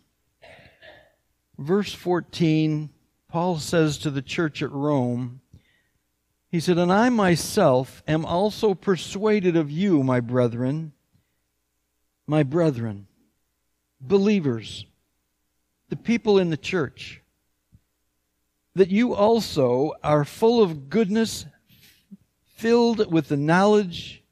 verse 1.58 1.94
14, 1.94 2.92
Paul 3.28 3.58
says 3.58 3.98
to 3.98 4.12
the 4.12 4.22
church 4.22 4.62
at 4.62 4.72
Rome, 4.72 5.42
he 6.52 6.60
said, 6.60 6.78
And 6.78 6.94
I 6.94 7.10
myself 7.10 8.04
am 8.08 8.24
also 8.24 8.76
persuaded 8.76 9.56
of 9.56 9.72
you, 9.72 10.04
my 10.04 10.20
brethren, 10.20 10.92
my 12.28 12.44
brethren, 12.44 13.08
believers, 14.00 14.86
the 15.90 15.96
people 15.96 16.40
in 16.40 16.50
the 16.50 16.58
church, 16.58 17.22
that 18.76 18.90
you 18.90 19.14
also 19.14 19.94
are 20.04 20.26
full 20.26 20.62
of 20.62 20.90
goodness, 20.90 21.46
filled 22.56 23.12
with 23.12 23.28
the 23.28 23.38
knowledge 23.38 24.24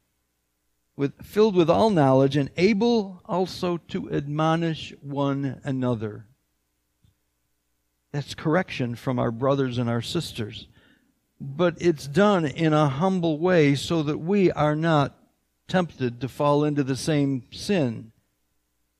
with, 0.95 1.25
filled 1.25 1.55
with 1.55 1.69
all 1.69 1.89
knowledge 1.89 2.37
and 2.37 2.49
able 2.57 3.21
also 3.25 3.77
to 3.77 4.11
admonish 4.11 4.93
one 5.01 5.59
another. 5.63 6.25
That's 8.11 8.33
correction 8.33 8.95
from 8.95 9.19
our 9.19 9.31
brothers 9.31 9.77
and 9.77 9.89
our 9.89 10.01
sisters. 10.01 10.67
But 11.41 11.75
it's 11.81 12.07
done 12.07 12.45
in 12.45 12.71
a 12.71 12.87
humble 12.87 13.39
way 13.39 13.75
so 13.75 14.03
that 14.03 14.19
we 14.19 14.51
are 14.51 14.75
not 14.75 15.17
tempted 15.67 16.21
to 16.21 16.29
fall 16.29 16.63
into 16.63 16.83
the 16.83 16.95
same 16.95 17.43
sin 17.51 18.13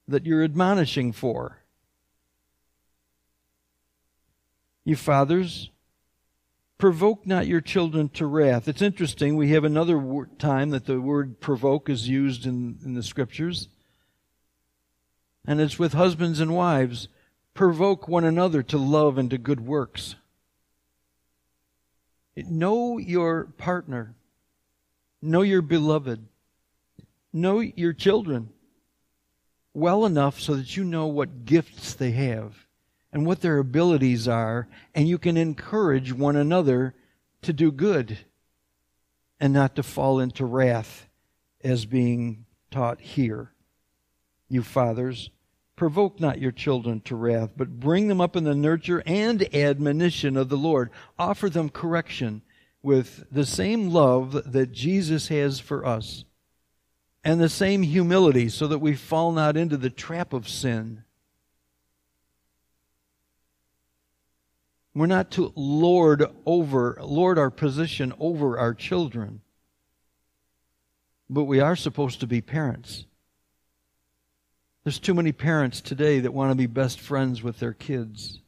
that 0.08 0.26
you're 0.26 0.44
admonishing 0.44 1.13
for. 1.13 1.62
You 4.86 4.95
fathers, 4.95 5.69
Provoke 6.78 7.26
not 7.26 7.48
your 7.48 7.62
children 7.62 8.10
to 8.10 8.26
wrath. 8.26 8.67
It's 8.67 8.82
interesting. 8.82 9.38
We 9.38 9.52
have 9.52 9.63
another 9.63 10.28
time 10.38 10.71
that 10.71 10.86
the 10.86 11.00
word 11.00 11.39
provoke 11.39 11.89
is 11.89 12.10
used 12.10 12.45
in, 12.45 12.80
in 12.84 12.95
the 12.95 13.04
scriptures. 13.04 13.69
And 15.48 15.62
it's 15.62 15.80
with 15.80 15.93
husbands 15.93 16.41
and 16.41 16.54
wives. 16.54 17.08
Provoke 17.54 18.10
one 18.10 18.26
another 18.26 18.62
to 18.63 18.78
love 18.78 19.17
and 19.17 19.30
to 19.30 19.38
good 19.38 19.62
works. 19.62 20.15
Know 22.36 22.98
your 22.98 23.45
partner. 23.45 24.15
Know 25.21 25.43
your 25.43 25.62
beloved. 25.62 26.28
Know 27.32 27.62
your 27.62 27.93
children 27.93 28.50
well 29.74 30.06
enough 30.06 30.41
so 30.41 30.56
that 30.56 30.76
you 30.76 30.84
know 30.84 31.08
what 31.08 31.45
gifts 31.45 31.93
they 31.93 32.12
have 32.12 32.64
and 33.15 33.25
what 33.25 33.39
their 33.39 33.60
abilities 33.60 34.28
are, 34.28 34.67
and 34.93 35.08
you 35.08 35.17
can 35.17 35.38
encourage 35.38 36.12
one 36.12 36.36
another 36.36 36.93
to 37.41 37.54
do 37.54 37.71
good 37.71 38.17
and 39.39 39.54
not 39.54 39.73
to 39.73 39.82
fall 39.82 40.19
into 40.19 40.43
wrath 40.43 41.08
as 41.63 41.86
being 41.86 42.45
taught 42.69 42.99
here. 42.99 43.54
You 44.49 44.62
fathers, 44.62 45.30
provoke 45.78 46.19
not 46.19 46.41
your 46.41 46.51
children 46.51 46.99
to 47.06 47.15
wrath, 47.15 47.51
but 47.56 47.80
bring 47.80 48.10
them 48.10 48.19
up 48.19 48.36
in 48.36 48.43
the 48.43 48.54
nurture 48.54 49.01
and 49.06 49.56
admonition 49.56 50.36
of 50.36 50.49
the 50.49 50.58
Lord. 50.58 50.89
Offer 51.17 51.49
them 51.49 51.69
correction 51.69 52.41
with 52.84 53.23
the 53.32 53.45
same 53.45 53.91
love 53.91 54.51
that 54.51 54.73
Jesus 54.73 55.30
has 55.30 55.62
for 55.62 55.86
us 55.86 56.25
and 57.23 57.39
the 57.39 57.47
same 57.47 57.82
humility 57.82 58.49
so 58.49 58.67
that 58.67 58.80
we 58.80 58.93
fall 58.93 59.32
not 59.32 59.56
into 59.56 59.78
the 59.78 59.89
trap 59.89 60.34
of 60.34 60.49
sin 60.49 61.05
We're 64.96 65.08
not 65.08 65.30
to 65.32 65.52
lord 65.58 66.24
over, 66.46 66.98
lord 67.02 67.38
our 67.38 67.52
position 67.52 68.14
over 68.18 68.58
our 68.58 68.74
children. 68.74 69.42
But 71.30 71.44
we 71.44 71.60
are 71.60 71.76
supposed 71.76 72.22
to 72.22 72.28
be 72.28 72.40
parents. 72.40 73.06
There's 74.86 75.00
too 75.00 75.14
many 75.14 75.34
parents 75.34 75.82
today 75.82 76.22
that 76.22 76.34
want 76.34 76.52
to 76.52 76.56
be 76.56 76.68
best 76.68 77.02
friends 77.02 77.44
with 77.44 77.60
their 77.60 77.74
kids. 77.74 78.40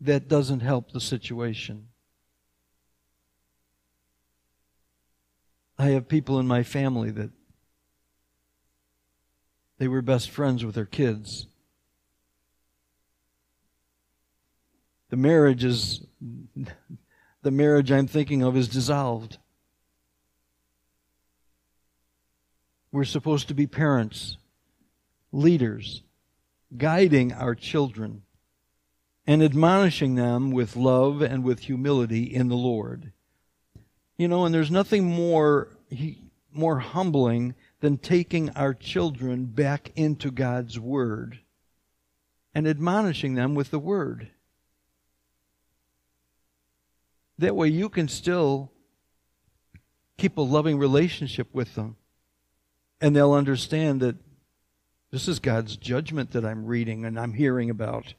That 0.00 0.26
doesn't 0.26 0.60
help 0.60 0.90
the 0.90 1.00
situation. 1.00 1.86
I 5.78 5.90
have 5.90 6.08
people 6.08 6.40
in 6.40 6.48
my 6.48 6.64
family 6.64 7.12
that 7.12 7.30
they 9.78 9.86
were 9.86 10.02
best 10.02 10.30
friends 10.30 10.64
with 10.64 10.74
their 10.74 10.84
kids. 10.84 11.46
The 15.12 15.18
marriage 15.18 15.62
is 15.62 16.00
the 17.42 17.50
marriage 17.50 17.92
I'm 17.92 18.06
thinking 18.06 18.42
of 18.42 18.56
is 18.56 18.66
dissolved. 18.66 19.36
We're 22.90 23.04
supposed 23.04 23.48
to 23.48 23.54
be 23.54 23.66
parents, 23.66 24.38
leaders, 25.30 26.02
guiding 26.74 27.30
our 27.34 27.54
children 27.54 28.22
and 29.26 29.42
admonishing 29.42 30.14
them 30.14 30.50
with 30.50 30.76
love 30.76 31.20
and 31.20 31.44
with 31.44 31.60
humility 31.60 32.22
in 32.22 32.48
the 32.48 32.56
Lord. 32.56 33.12
You 34.16 34.28
know, 34.28 34.46
and 34.46 34.54
there's 34.54 34.70
nothing 34.70 35.04
more 35.04 35.76
more 36.50 36.78
humbling 36.78 37.54
than 37.80 37.98
taking 37.98 38.48
our 38.56 38.72
children 38.72 39.44
back 39.44 39.92
into 39.94 40.30
God's 40.30 40.78
word 40.78 41.40
and 42.54 42.66
admonishing 42.66 43.34
them 43.34 43.54
with 43.54 43.70
the 43.70 43.78
word. 43.78 44.30
That 47.42 47.56
way 47.56 47.66
you 47.66 47.88
can 47.88 48.06
still 48.06 48.70
keep 50.16 50.36
a 50.36 50.42
loving 50.42 50.78
relationship 50.78 51.48
with 51.52 51.74
them. 51.74 51.96
And 53.00 53.16
they'll 53.16 53.32
understand 53.32 54.00
that 54.00 54.14
this 55.10 55.26
is 55.26 55.40
God's 55.40 55.76
judgment 55.76 56.30
that 56.30 56.44
I'm 56.44 56.64
reading 56.64 57.04
and 57.04 57.18
I'm 57.18 57.32
hearing 57.32 57.68
about. 57.68 58.14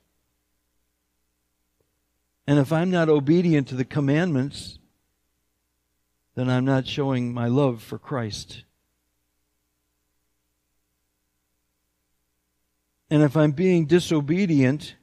And 2.46 2.60
if 2.60 2.74
I'm 2.74 2.92
not 2.92 3.08
obedient 3.08 3.70
to 3.70 3.76
the 3.76 3.86
commandments, 3.86 4.78
then 6.36 6.50
I'm 6.50 6.66
not 6.66 6.86
showing 6.86 7.34
my 7.34 7.48
love 7.48 7.82
for 7.82 7.98
Christ. 7.98 8.66
And 13.10 13.24
if 13.24 13.38
I'm 13.38 13.54
being 13.54 13.86
disobedient, 13.86 14.96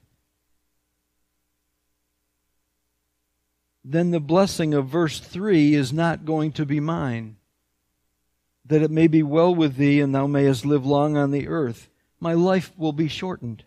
then 3.83 4.11
the 4.11 4.19
blessing 4.19 4.73
of 4.73 4.87
verse 4.87 5.19
3 5.19 5.73
is 5.73 5.91
not 5.91 6.25
going 6.25 6.51
to 6.53 6.65
be 6.65 6.79
mine. 6.79 7.37
That 8.65 8.81
it 8.81 8.91
may 8.91 9.07
be 9.07 9.23
well 9.23 9.53
with 9.53 9.75
thee, 9.75 9.99
and 9.99 10.13
thou 10.13 10.27
mayest 10.27 10.65
live 10.65 10.85
long 10.85 11.17
on 11.17 11.31
the 11.31 11.47
earth. 11.47 11.89
My 12.19 12.33
life 12.33 12.71
will 12.77 12.93
be 12.93 13.07
shortened. 13.07 13.63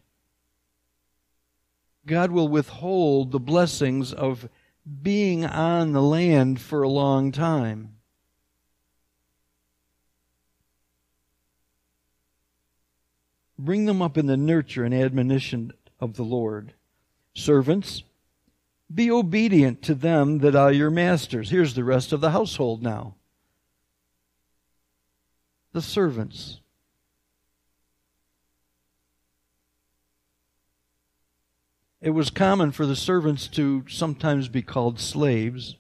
God 2.06 2.30
will 2.30 2.48
withhold 2.48 3.32
the 3.32 3.40
blessings 3.40 4.12
of 4.12 4.48
being 5.02 5.44
on 5.44 5.92
the 5.92 6.02
land 6.02 6.60
for 6.60 6.82
a 6.82 6.88
long 6.88 7.32
time. 7.32 7.96
Bring 13.58 13.86
them 13.86 14.02
up 14.02 14.18
in 14.18 14.26
the 14.26 14.36
nurture 14.36 14.84
and 14.84 14.94
admonition 14.94 15.72
of 16.00 16.14
the 16.14 16.22
Lord. 16.22 16.74
Servants, 17.34 18.02
be 18.94 19.10
obedient 19.10 19.82
to 19.82 19.94
them 19.94 20.38
that 20.38 20.54
are 20.54 20.72
your 20.72 20.90
masters. 20.90 21.50
Here's 21.50 21.74
the 21.74 21.84
rest 21.84 22.12
of 22.12 22.20
the 22.20 22.30
household 22.30 22.82
now. 22.82 23.16
The 25.72 25.82
servants. 25.82 26.60
it 32.04 32.10
was 32.10 32.28
common 32.28 32.70
for 32.70 32.84
the 32.84 32.94
servants 32.94 33.48
to 33.48 33.82
sometimes 33.88 34.48
be 34.48 34.60
called 34.60 35.00
slaves. 35.00 35.76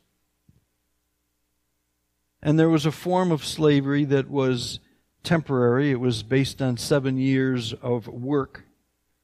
And 2.42 2.58
there 2.58 2.70
was 2.70 2.86
a 2.86 2.92
form 2.92 3.30
of 3.30 3.44
slavery 3.44 4.06
that 4.06 4.30
was 4.30 4.80
temporary. 5.22 5.90
It 5.90 6.00
was 6.00 6.22
based 6.22 6.62
on 6.62 6.78
seven 6.78 7.18
years 7.18 7.74
of 7.74 8.08
work 8.08 8.64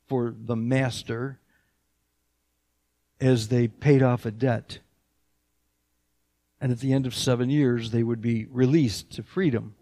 for 0.09 0.35
the 0.39 0.57
master 0.57 1.40
as 3.21 3.49
they 3.49 3.69
paid 3.69 4.03
off 4.03 4.25
a 4.25 4.31
debt. 4.31 4.79
And 6.61 6.73
at 6.73 6.81
the 6.81 6.93
end 6.93 7.07
of 7.07 7.15
seven 7.15 7.51
years, 7.51 7.91
they 7.91 8.03
would 8.03 8.21
be 8.21 8.47
released 8.47 9.11
to 9.13 9.23
freedom. 9.23 9.75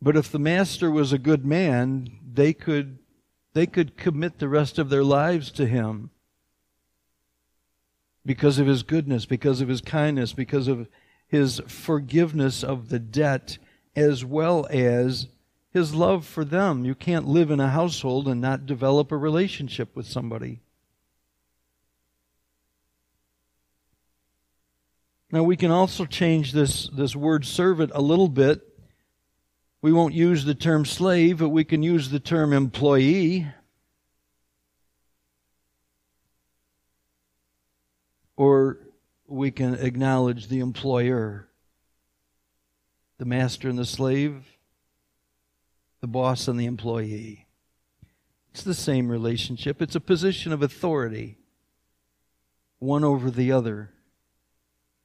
But 0.00 0.16
if 0.16 0.30
the 0.30 0.38
master 0.38 0.90
was 0.90 1.12
a 1.12 1.18
good 1.18 1.44
man, 1.44 2.08
they 2.32 2.52
could, 2.52 2.98
they 3.52 3.66
could 3.66 3.96
commit 3.96 4.38
the 4.38 4.48
rest 4.48 4.78
of 4.78 4.90
their 4.90 5.04
lives 5.04 5.50
to 5.52 5.66
him 5.66 6.10
because 8.24 8.58
of 8.58 8.66
his 8.66 8.82
goodness, 8.82 9.26
because 9.26 9.60
of 9.60 9.68
his 9.68 9.80
kindness, 9.80 10.32
because 10.32 10.68
of 10.68 10.88
his 11.26 11.60
forgiveness 11.66 12.62
of 12.62 12.88
the 12.88 12.98
debt, 12.98 13.58
as 13.96 14.24
well 14.24 14.66
as 14.70 15.26
his 15.70 15.94
love 15.94 16.24
for 16.26 16.44
them. 16.44 16.84
You 16.84 16.94
can't 16.94 17.26
live 17.26 17.50
in 17.50 17.60
a 17.60 17.68
household 17.68 18.28
and 18.28 18.40
not 18.40 18.66
develop 18.66 19.10
a 19.10 19.16
relationship 19.16 19.94
with 19.96 20.06
somebody. 20.06 20.60
Now 25.30 25.42
we 25.42 25.56
can 25.56 25.70
also 25.70 26.06
change 26.06 26.52
this, 26.52 26.88
this 26.88 27.14
word 27.14 27.44
servant 27.44 27.92
a 27.94 28.00
little 28.00 28.28
bit. 28.28 28.62
We 29.82 29.92
won't 29.92 30.14
use 30.14 30.44
the 30.44 30.54
term 30.54 30.84
slave, 30.84 31.38
but 31.38 31.50
we 31.50 31.64
can 31.64 31.82
use 31.82 32.08
the 32.08 32.18
term 32.18 32.52
employee. 32.52 33.46
Or 38.36 38.78
we 39.26 39.50
can 39.50 39.74
acknowledge 39.74 40.48
the 40.48 40.60
employer, 40.60 41.48
the 43.18 43.26
master 43.26 43.68
and 43.68 43.78
the 43.78 43.84
slave, 43.84 44.46
the 46.00 46.06
boss 46.06 46.48
and 46.48 46.58
the 46.58 46.64
employee. 46.64 47.46
It's 48.52 48.62
the 48.62 48.74
same 48.74 49.08
relationship. 49.08 49.82
It's 49.82 49.94
a 49.94 50.00
position 50.00 50.52
of 50.52 50.62
authority, 50.62 51.36
one 52.78 53.04
over 53.04 53.30
the 53.30 53.52
other. 53.52 53.90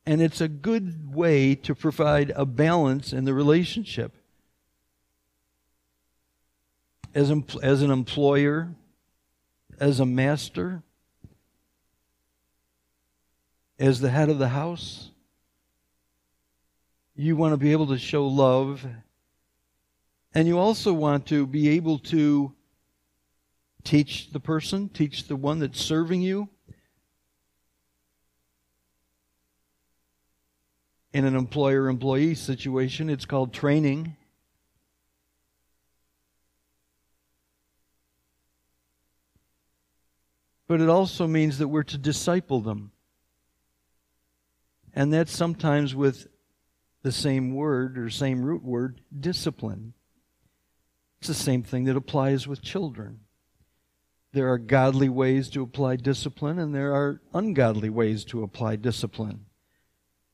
And 0.06 0.22
it's 0.22 0.42
a 0.42 0.48
good 0.48 1.14
way 1.14 1.56
to 1.56 1.74
provide 1.74 2.32
a 2.36 2.46
balance 2.46 3.14
in 3.14 3.26
the 3.26 3.34
relationship. 3.34 4.14
As, 7.16 7.32
as 7.62 7.82
an 7.82 7.92
employer, 7.92 8.74
as 9.80 10.00
a 10.00 10.06
master, 10.06 10.84
as 13.80 14.02
the 14.02 14.10
head 14.10 14.30
of 14.30 14.40
the 14.40 14.50
house, 14.50 15.12
you 17.16 17.36
want 17.36 17.54
to 17.54 17.58
be 17.58 17.72
able 17.72 17.88
to 17.88 17.98
show 17.98 18.28
love. 18.28 18.86
And 20.34 20.48
you 20.48 20.58
also 20.58 20.92
want 20.94 21.28
to 21.28 21.46
be 21.46 21.70
able 21.70 22.00
to 22.00 22.54
teach 23.84 24.32
the 24.32 24.40
person, 24.40 24.90
teach 24.90 25.28
the 25.28 25.36
one 25.36 25.60
that's 25.60 25.80
serving 25.80 26.22
you 26.22 26.50
in 31.14 31.26
an 31.26 31.36
employer 31.36 31.88
employee 31.88 32.36
situation, 32.36 33.10
it's 33.10 33.26
called 33.26 33.54
training. 33.54 34.16
But 40.68 40.82
it 40.82 40.90
also 40.90 41.28
means 41.28 41.60
that 41.60 41.68
we're 41.68 41.84
to 41.84 42.00
disciple 42.00 42.62
them. 42.62 42.92
And 44.96 45.14
that's 45.14 45.32
sometimes 45.32 45.94
with 45.94 46.28
the 47.04 47.12
same 47.12 47.54
word 47.54 47.98
or 47.98 48.10
same 48.10 48.44
root 48.44 48.64
word, 48.64 49.02
discipline. 49.18 49.94
It's 51.20 51.28
the 51.28 51.34
same 51.34 51.62
thing 51.62 51.84
that 51.86 51.96
applies 51.96 52.48
with 52.48 52.62
children. 52.62 53.20
There 54.32 54.52
are 54.52 54.58
godly 54.58 55.10
ways 55.10 55.50
to 55.52 55.62
apply 55.62 55.98
discipline, 55.98 56.58
and 56.58 56.74
there 56.74 56.94
are 56.94 57.22
ungodly 57.36 57.90
ways 57.90 58.26
to 58.26 58.42
apply 58.42 58.78
discipline. 58.78 59.46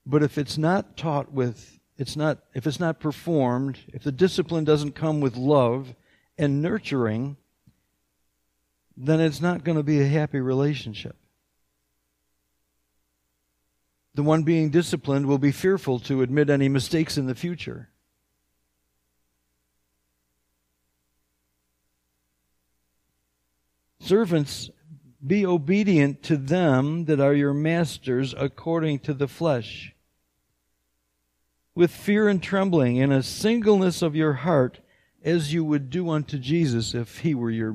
But 0.09 0.23
if 0.23 0.39
it's 0.39 0.57
not 0.57 0.97
taught 0.97 1.31
with, 1.31 1.79
it's 1.95 2.15
not, 2.15 2.39
if 2.55 2.65
it's 2.65 2.79
not 2.79 2.99
performed, 2.99 3.77
if 3.93 4.01
the 4.01 4.11
discipline 4.11 4.63
doesn't 4.63 4.95
come 4.95 5.21
with 5.21 5.37
love 5.37 5.93
and 6.35 6.63
nurturing, 6.63 7.37
then 8.97 9.19
it's 9.19 9.39
not 9.39 9.63
going 9.63 9.77
to 9.77 9.83
be 9.83 10.01
a 10.01 10.07
happy 10.07 10.39
relationship. 10.39 11.15
The 14.15 14.23
one 14.23 14.41
being 14.41 14.71
disciplined 14.71 15.27
will 15.27 15.37
be 15.37 15.51
fearful 15.51 15.99
to 15.99 16.23
admit 16.23 16.49
any 16.49 16.69
mistakes 16.69 17.15
in 17.15 17.27
the 17.27 17.35
future. 17.35 17.89
Servants, 23.99 24.71
be 25.25 25.45
obedient 25.45 26.23
to 26.23 26.35
them 26.35 27.05
that 27.05 27.19
are 27.19 27.35
your 27.35 27.53
masters 27.53 28.33
according 28.35 28.97
to 28.99 29.13
the 29.13 29.27
flesh 29.27 29.93
with 31.79 31.91
fear 31.91 32.27
and 32.27 32.43
trembling 32.43 32.97
in 32.97 33.09
a 33.09 33.23
singleness 33.23 34.01
of 34.01 34.13
your 34.13 34.33
heart 34.33 34.81
as 35.23 35.53
you 35.53 35.63
would 35.63 35.89
do 35.89 36.09
unto 36.09 36.37
Jesus 36.37 36.93
if 36.93 37.19
he 37.19 37.33
were 37.33 37.49
your 37.49 37.73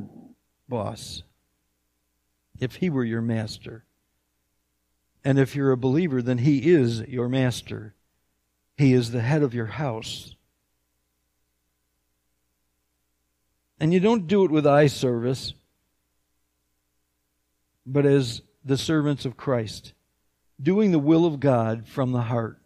boss, 0.69 1.23
if 2.61 2.75
he 2.75 2.91
were 2.91 3.03
your 3.03 3.23
master. 3.23 3.87
And 5.25 5.39
if 5.39 5.57
you're 5.57 5.73
a 5.73 5.79
believer, 5.79 6.21
then 6.21 6.37
he 6.37 6.71
is 6.71 7.01
your 7.09 7.31
master. 7.31 7.95
He 8.77 8.93
is 8.93 9.11
the 9.11 9.23
head 9.23 9.43
of 9.43 9.55
your 9.55 9.65
house. 9.65 10.37
And 13.81 13.95
you 13.95 14.01
don't 14.01 14.27
do 14.27 14.45
it 14.45 14.51
with 14.51 14.67
eye 14.67 14.89
service, 14.89 15.55
but 17.87 18.05
as 18.05 18.43
the 18.63 18.77
servants 18.77 19.25
of 19.25 19.39
Christ, 19.39 19.95
doing 20.61 20.93
the 20.93 20.99
will 20.99 21.25
of 21.25 21.41
God 21.41 21.89
from 21.89 22.13
the 22.13 22.21
heart. 22.21 22.59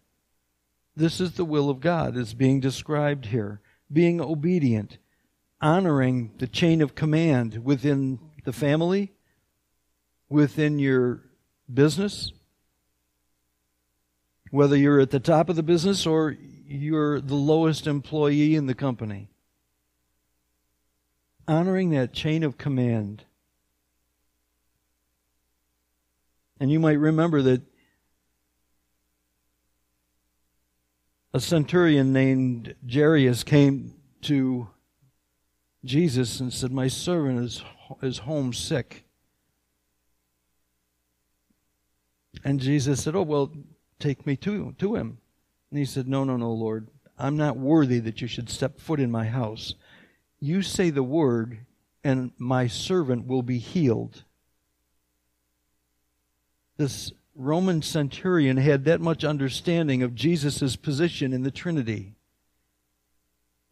This 0.99 1.21
is 1.21 1.35
the 1.35 1.45
will 1.45 1.71
of 1.71 1.79
God, 1.79 2.17
is 2.17 2.35
being 2.35 2.59
described 2.59 3.27
here. 3.27 3.61
Being 3.91 4.21
obedient, 4.21 4.99
honoring 5.61 6.33
the 6.39 6.49
chain 6.49 6.83
of 6.83 6.97
command 6.97 7.65
within 7.65 8.19
the 8.45 8.53
family, 8.53 9.13
within 10.29 10.81
your 10.81 11.23
business, 11.73 12.33
whether 14.51 14.77
you're 14.77 14.99
at 14.99 15.11
the 15.11 15.21
top 15.21 15.49
of 15.49 15.55
the 15.55 15.63
business 15.63 16.05
or 16.05 16.37
you're 16.67 17.21
the 17.21 17.37
lowest 17.37 17.87
employee 17.87 18.57
in 18.57 18.67
the 18.67 18.75
company. 18.75 19.31
Honoring 21.47 21.91
that 21.91 22.13
chain 22.13 22.43
of 22.43 22.59
command. 22.59 23.23
And 26.59 26.73
you 26.73 26.81
might 26.81 26.99
remember 26.99 27.41
that 27.43 27.63
a 31.33 31.41
centurion 31.41 32.13
named 32.13 32.75
Jairus 32.91 33.45
came 33.45 33.95
to 34.23 34.69
Jesus 35.85 36.41
and 36.41 36.53
said, 36.53 36.73
My 36.73 36.89
servant 36.89 37.45
is, 37.45 37.63
is 38.03 38.19
home 38.19 38.53
sick. 38.53 39.05
And 42.45 42.61
Jesus 42.61 43.03
said, 43.03 43.15
Oh, 43.15 43.23
well, 43.23 43.53
take 43.99 44.27
me 44.27 44.37
to, 44.37 44.75
to 44.79 44.95
him. 44.95 45.19
And 45.71 45.79
he 45.79 45.85
said, 45.85 46.09
No, 46.09 46.25
no, 46.25 46.37
no, 46.37 46.51
Lord. 46.51 46.89
I'm 47.19 47.37
not 47.37 47.57
worthy 47.57 47.99
that 48.01 48.21
you 48.21 48.29
should 48.29 48.49
step 48.49 48.79
foot 48.81 49.01
in 49.01 49.11
my 49.11 49.27
house. 49.27 49.75
You 50.41 50.63
say 50.63 50.91
the 50.91 51.03
word, 51.03 51.67
and 52.05 52.31
my 52.39 52.69
servant 52.69 53.27
will 53.27 53.43
be 53.43 53.59
healed. 53.59 54.23
This 56.77 57.13
Roman 57.39 57.83
centurion 57.83 58.57
had 58.57 58.85
that 58.85 59.01
much 59.01 59.25
understanding 59.25 60.03
of 60.03 60.17
Jesus' 60.17 60.75
position 60.75 61.33
in 61.33 61.45
the 61.45 61.53
Trinity. 61.53 62.17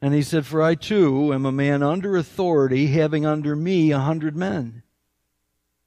And 0.01 0.15
he 0.15 0.23
said, 0.23 0.47
For 0.47 0.63
I 0.63 0.77
too 0.77 1.35
am 1.35 1.45
a 1.45 1.51
man 1.51 1.83
under 1.83 2.17
authority, 2.17 2.87
having 2.87 3.27
under 3.27 3.57
me 3.57 3.91
a 3.91 3.99
hundred 3.99 4.37
men. 4.37 4.85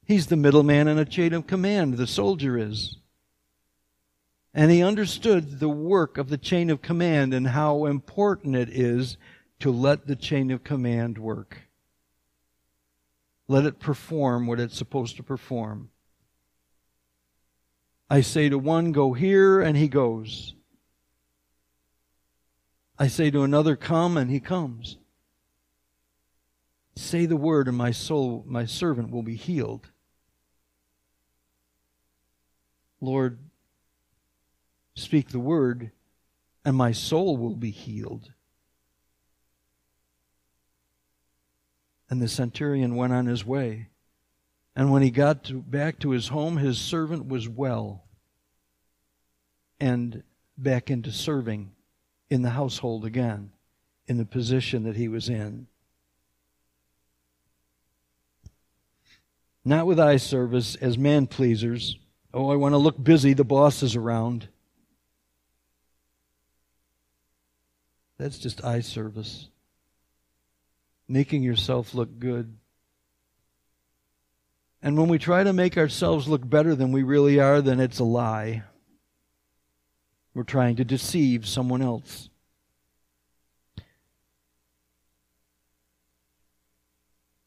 He's 0.04 0.26
the 0.26 0.36
middleman 0.36 0.88
in 0.88 0.98
a 0.98 1.06
chain 1.06 1.32
of 1.32 1.46
command, 1.46 1.94
the 1.94 2.06
soldier 2.06 2.58
is. 2.58 2.98
And 4.52 4.70
he 4.70 4.82
understood 4.82 5.58
the 5.58 5.68
work 5.70 6.18
of 6.18 6.28
the 6.28 6.36
chain 6.36 6.68
of 6.68 6.82
command 6.82 7.32
and 7.32 7.46
how 7.46 7.86
important 7.86 8.56
it 8.56 8.68
is 8.68 9.16
to 9.60 9.70
let 9.70 10.06
the 10.06 10.16
chain 10.16 10.50
of 10.50 10.64
command 10.64 11.16
work. 11.16 11.56
Let 13.48 13.64
it 13.64 13.78
perform 13.78 14.46
what 14.46 14.60
it's 14.60 14.76
supposed 14.76 15.16
to 15.16 15.22
perform. 15.22 15.88
I 18.10 18.22
say 18.22 18.48
to 18.48 18.58
one, 18.58 18.90
Go 18.90 19.12
here, 19.12 19.60
and 19.60 19.76
he 19.76 19.86
goes. 19.86 20.54
I 22.98 23.06
say 23.06 23.30
to 23.30 23.44
another, 23.44 23.76
Come, 23.76 24.16
and 24.16 24.28
he 24.28 24.40
comes. 24.40 24.96
Say 26.96 27.24
the 27.24 27.36
word, 27.36 27.68
and 27.68 27.76
my 27.76 27.92
soul, 27.92 28.44
my 28.48 28.64
servant, 28.64 29.10
will 29.10 29.22
be 29.22 29.36
healed. 29.36 29.90
Lord, 33.00 33.38
speak 34.94 35.30
the 35.30 35.38
word, 35.38 35.92
and 36.64 36.76
my 36.76 36.90
soul 36.90 37.36
will 37.36 37.56
be 37.56 37.70
healed. 37.70 38.32
And 42.10 42.20
the 42.20 42.28
centurion 42.28 42.96
went 42.96 43.12
on 43.12 43.26
his 43.26 43.46
way. 43.46 43.89
And 44.76 44.90
when 44.92 45.02
he 45.02 45.10
got 45.10 45.44
to, 45.44 45.54
back 45.54 45.98
to 46.00 46.10
his 46.10 46.28
home, 46.28 46.56
his 46.56 46.78
servant 46.78 47.26
was 47.26 47.48
well 47.48 48.04
and 49.80 50.22
back 50.56 50.90
into 50.90 51.10
serving 51.10 51.72
in 52.28 52.42
the 52.42 52.50
household 52.50 53.04
again, 53.04 53.50
in 54.06 54.18
the 54.18 54.24
position 54.24 54.84
that 54.84 54.96
he 54.96 55.08
was 55.08 55.28
in. 55.28 55.66
Not 59.64 59.86
with 59.86 59.98
eye 59.98 60.16
service 60.16 60.74
as 60.76 60.96
man 60.96 61.26
pleasers. 61.26 61.98
Oh, 62.32 62.50
I 62.50 62.56
want 62.56 62.72
to 62.72 62.78
look 62.78 63.02
busy, 63.02 63.32
the 63.32 63.44
boss 63.44 63.82
is 63.82 63.96
around. 63.96 64.48
That's 68.18 68.38
just 68.38 68.64
eye 68.64 68.80
service. 68.80 69.48
Making 71.08 71.42
yourself 71.42 71.94
look 71.94 72.18
good. 72.18 72.56
And 74.82 74.96
when 74.96 75.08
we 75.08 75.18
try 75.18 75.44
to 75.44 75.52
make 75.52 75.76
ourselves 75.76 76.26
look 76.26 76.48
better 76.48 76.74
than 76.74 76.92
we 76.92 77.02
really 77.02 77.38
are, 77.38 77.60
then 77.60 77.80
it's 77.80 77.98
a 77.98 78.04
lie. 78.04 78.62
We're 80.32 80.42
trying 80.44 80.76
to 80.76 80.84
deceive 80.84 81.46
someone 81.46 81.82
else. 81.82 82.30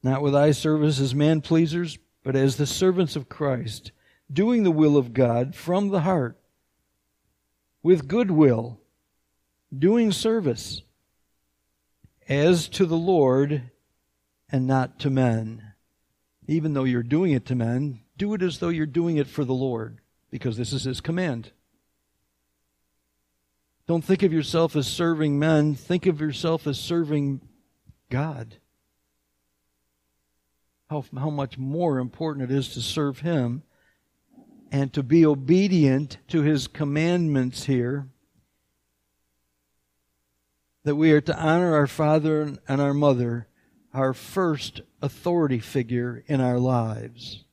Not 0.04 0.22
with 0.22 0.36
eye 0.36 0.52
service 0.52 1.00
as 1.00 1.16
man 1.16 1.42
pleasers, 1.42 1.98
but 2.24 2.36
as 2.36 2.58
the 2.58 2.68
servants 2.68 3.16
of 3.16 3.30
Christ, 3.30 3.92
doing 4.32 4.64
the 4.64 4.72
will 4.72 4.98
of 4.98 5.14
God 5.14 5.56
from 5.56 5.90
the 5.90 6.02
heart, 6.02 6.38
with 7.82 8.08
good 8.08 8.30
will, 8.30 8.80
doing 9.78 10.12
service, 10.12 10.82
as 12.30 12.68
to 12.70 12.86
the 12.86 12.98
Lord 12.98 13.72
and 14.50 14.68
not 14.68 15.00
to 15.00 15.10
men. 15.10 15.73
Even 16.48 16.74
though 16.74 16.84
you're 16.84 17.04
doing 17.04 17.32
it 17.32 17.46
to 17.46 17.56
men, 17.56 18.02
do 18.18 18.34
it 18.34 18.42
as 18.42 18.60
though 18.60 18.70
you're 18.70 18.86
doing 18.86 19.18
it 19.18 19.28
for 19.28 19.46
the 19.46 19.54
Lord, 19.54 20.00
because 20.30 20.58
this 20.58 20.74
is 20.74 20.84
His 20.84 21.02
command. 21.02 21.52
Don't 23.88 24.04
think 24.04 24.24
of 24.24 24.32
yourself 24.32 24.76
as 24.76 24.88
serving 24.88 25.38
men. 25.40 25.76
Think 25.76 26.06
of 26.06 26.22
yourself 26.22 26.68
as 26.68 26.80
serving 26.80 27.42
God. 28.10 28.58
How, 30.90 31.04
how 31.18 31.30
much 31.30 31.58
more 31.58 31.98
important 31.98 32.50
it 32.50 32.56
is 32.56 32.70
to 32.74 32.82
serve 32.82 33.20
Him 33.20 33.64
and 34.72 34.92
to 34.94 35.04
be 35.04 35.26
obedient 35.26 36.18
to 36.30 36.42
His 36.42 36.68
commandments 36.68 37.66
here. 37.66 38.08
That 40.84 40.96
we 40.96 41.12
are 41.12 41.22
to 41.22 41.38
honor 41.38 41.76
our 41.76 41.88
father 41.88 42.58
and 42.68 42.82
our 42.82 42.94
mother, 42.94 43.48
our 43.94 44.14
first 44.14 44.82
authority 45.04 45.60
figure 45.60 46.24
in 46.28 46.40
our 46.40 46.58
lives. 46.58 47.44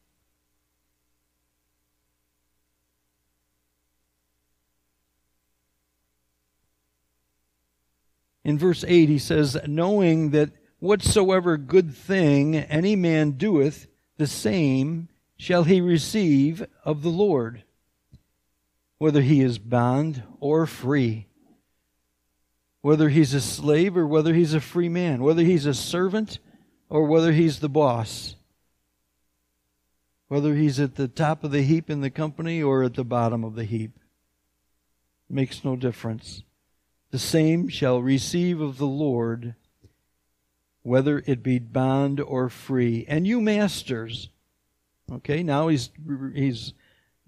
In 8.44 8.56
verse 8.56 8.84
8, 8.86 9.08
he 9.08 9.18
says, 9.18 9.58
Knowing 9.66 10.30
that 10.30 10.50
whatsoever 10.78 11.56
good 11.56 11.94
thing 11.94 12.54
any 12.54 12.96
man 12.96 13.32
doeth, 13.32 13.88
the 14.16 14.28
same 14.28 15.08
shall 15.36 15.64
he 15.64 15.80
receive 15.80 16.64
of 16.84 17.02
the 17.02 17.10
Lord, 17.10 17.64
whether 18.98 19.22
he 19.22 19.40
is 19.40 19.58
bond 19.58 20.22
or 20.38 20.66
free, 20.66 21.26
whether 22.80 23.08
he's 23.08 23.34
a 23.34 23.40
slave 23.40 23.96
or 23.96 24.06
whether 24.06 24.34
he's 24.34 24.54
a 24.54 24.60
free 24.60 24.88
man, 24.88 25.22
whether 25.22 25.42
he's 25.42 25.66
a 25.66 25.74
servant 25.74 26.38
or 26.90 27.04
whether 27.04 27.32
he's 27.32 27.60
the 27.60 27.68
boss, 27.68 28.34
whether 30.28 30.54
he's 30.54 30.78
at 30.78 30.96
the 30.96 31.08
top 31.08 31.42
of 31.42 31.52
the 31.52 31.62
heap 31.62 31.88
in 31.88 32.02
the 32.02 32.10
company 32.10 32.62
or 32.62 32.82
at 32.82 32.94
the 32.94 33.04
bottom 33.04 33.44
of 33.44 33.54
the 33.54 33.64
heap. 33.64 33.92
Makes 35.28 35.64
no 35.64 35.76
difference 35.76 36.42
the 37.10 37.18
same 37.18 37.68
shall 37.68 38.00
receive 38.00 38.60
of 38.60 38.78
the 38.78 38.86
Lord, 38.86 39.54
whether 40.82 41.22
it 41.26 41.42
be 41.42 41.58
bond 41.58 42.20
or 42.20 42.48
free. 42.48 43.04
And 43.08 43.26
you 43.26 43.40
masters, 43.40 44.30
okay, 45.10 45.42
now 45.42 45.68
he's 45.68 45.90
he's 46.34 46.72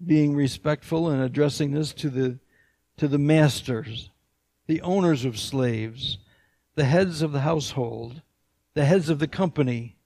being 0.05 0.35
respectful 0.35 1.09
and 1.09 1.21
addressing 1.21 1.71
this 1.71 1.93
to 1.93 2.09
the 2.09 2.39
to 2.97 3.07
the 3.07 3.17
masters, 3.17 4.09
the 4.67 4.81
owners 4.81 5.25
of 5.25 5.39
slaves, 5.39 6.17
the 6.75 6.85
heads 6.85 7.21
of 7.21 7.31
the 7.31 7.41
household, 7.41 8.21
the 8.73 8.85
heads 8.85 9.09
of 9.09 9.19
the 9.19 9.27
company. 9.27 9.97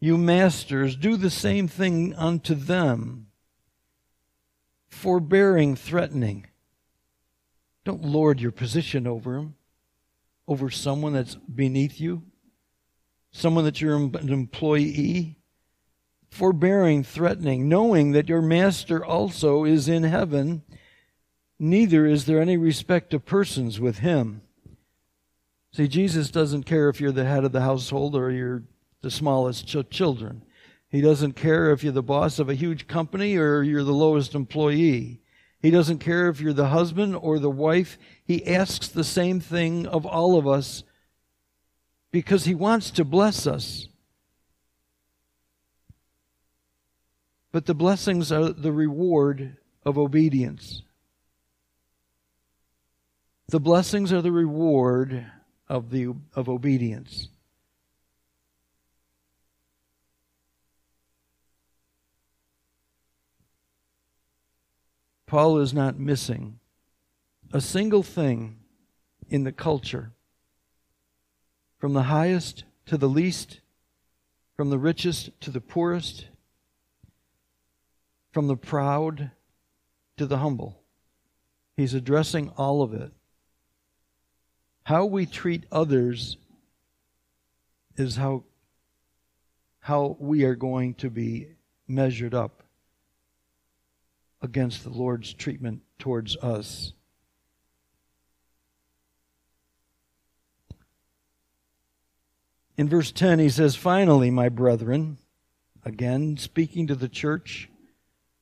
You 0.00 0.18
masters, 0.18 0.96
do 0.96 1.16
the 1.16 1.30
same 1.30 1.68
thing 1.68 2.14
unto 2.14 2.54
them, 2.54 3.28
forbearing 4.88 5.76
threatening 5.76 6.46
don't 7.84 8.04
lord 8.04 8.40
your 8.40 8.52
position 8.52 9.06
over 9.06 9.36
him, 9.36 9.54
over 10.46 10.70
someone 10.70 11.12
that's 11.12 11.34
beneath 11.34 12.00
you, 12.00 12.22
someone 13.32 13.64
that 13.64 13.80
you're 13.80 13.96
an 13.96 14.28
employee. 14.28 15.38
Forbearing, 16.30 17.04
threatening, 17.04 17.68
knowing 17.68 18.12
that 18.12 18.28
your 18.28 18.40
master 18.40 19.04
also 19.04 19.64
is 19.64 19.86
in 19.86 20.02
heaven, 20.02 20.62
neither 21.58 22.06
is 22.06 22.24
there 22.24 22.40
any 22.40 22.56
respect 22.56 23.12
of 23.12 23.26
persons 23.26 23.78
with 23.78 23.98
him. 23.98 24.41
See, 25.74 25.88
Jesus 25.88 26.30
doesn't 26.30 26.64
care 26.64 26.90
if 26.90 27.00
you're 27.00 27.12
the 27.12 27.24
head 27.24 27.44
of 27.44 27.52
the 27.52 27.62
household 27.62 28.14
or 28.14 28.30
you're 28.30 28.64
the 29.00 29.10
smallest 29.10 29.66
ch- 29.66 29.88
children. 29.90 30.44
He 30.88 31.00
doesn't 31.00 31.32
care 31.32 31.70
if 31.70 31.82
you're 31.82 31.92
the 31.92 32.02
boss 32.02 32.38
of 32.38 32.50
a 32.50 32.54
huge 32.54 32.86
company 32.86 33.36
or 33.36 33.62
you're 33.62 33.82
the 33.82 33.92
lowest 33.92 34.34
employee. 34.34 35.22
He 35.60 35.70
doesn't 35.70 36.00
care 36.00 36.28
if 36.28 36.40
you're 36.40 36.52
the 36.52 36.68
husband 36.68 37.16
or 37.16 37.38
the 37.38 37.50
wife. 37.50 37.96
He 38.24 38.46
asks 38.46 38.88
the 38.88 39.04
same 39.04 39.40
thing 39.40 39.86
of 39.86 40.04
all 40.04 40.36
of 40.36 40.46
us 40.46 40.82
because 42.10 42.44
he 42.44 42.54
wants 42.54 42.90
to 42.90 43.04
bless 43.04 43.46
us. 43.46 43.88
But 47.50 47.64
the 47.64 47.74
blessings 47.74 48.30
are 48.30 48.50
the 48.50 48.72
reward 48.72 49.56
of 49.86 49.96
obedience. 49.96 50.82
The 53.48 53.60
blessings 53.60 54.12
are 54.12 54.22
the 54.22 54.32
reward 54.32 55.26
of, 55.68 55.90
the, 55.90 56.14
of 56.34 56.48
obedience. 56.48 57.28
Paul 65.26 65.58
is 65.58 65.72
not 65.72 65.98
missing 65.98 66.58
a 67.54 67.60
single 67.60 68.02
thing 68.02 68.58
in 69.30 69.44
the 69.44 69.52
culture, 69.52 70.12
from 71.78 71.94
the 71.94 72.02
highest 72.02 72.64
to 72.84 72.98
the 72.98 73.08
least, 73.08 73.60
from 74.56 74.68
the 74.68 74.78
richest 74.78 75.30
to 75.40 75.50
the 75.50 75.60
poorest, 75.60 76.26
from 78.30 78.46
the 78.46 78.56
proud 78.56 79.30
to 80.18 80.26
the 80.26 80.38
humble. 80.38 80.82
He's 81.76 81.94
addressing 81.94 82.50
all 82.50 82.82
of 82.82 82.92
it. 82.92 83.12
How 84.84 85.04
we 85.04 85.26
treat 85.26 85.64
others 85.70 86.36
is 87.96 88.16
how, 88.16 88.44
how 89.80 90.16
we 90.18 90.44
are 90.44 90.56
going 90.56 90.94
to 90.94 91.10
be 91.10 91.48
measured 91.86 92.34
up 92.34 92.62
against 94.40 94.82
the 94.82 94.90
Lord's 94.90 95.32
treatment 95.32 95.82
towards 95.98 96.36
us. 96.38 96.92
In 102.76 102.88
verse 102.88 103.12
10, 103.12 103.38
he 103.38 103.50
says, 103.50 103.76
Finally, 103.76 104.30
my 104.30 104.48
brethren, 104.48 105.18
again 105.84 106.36
speaking 106.36 106.88
to 106.88 106.96
the 106.96 107.08
church, 107.08 107.68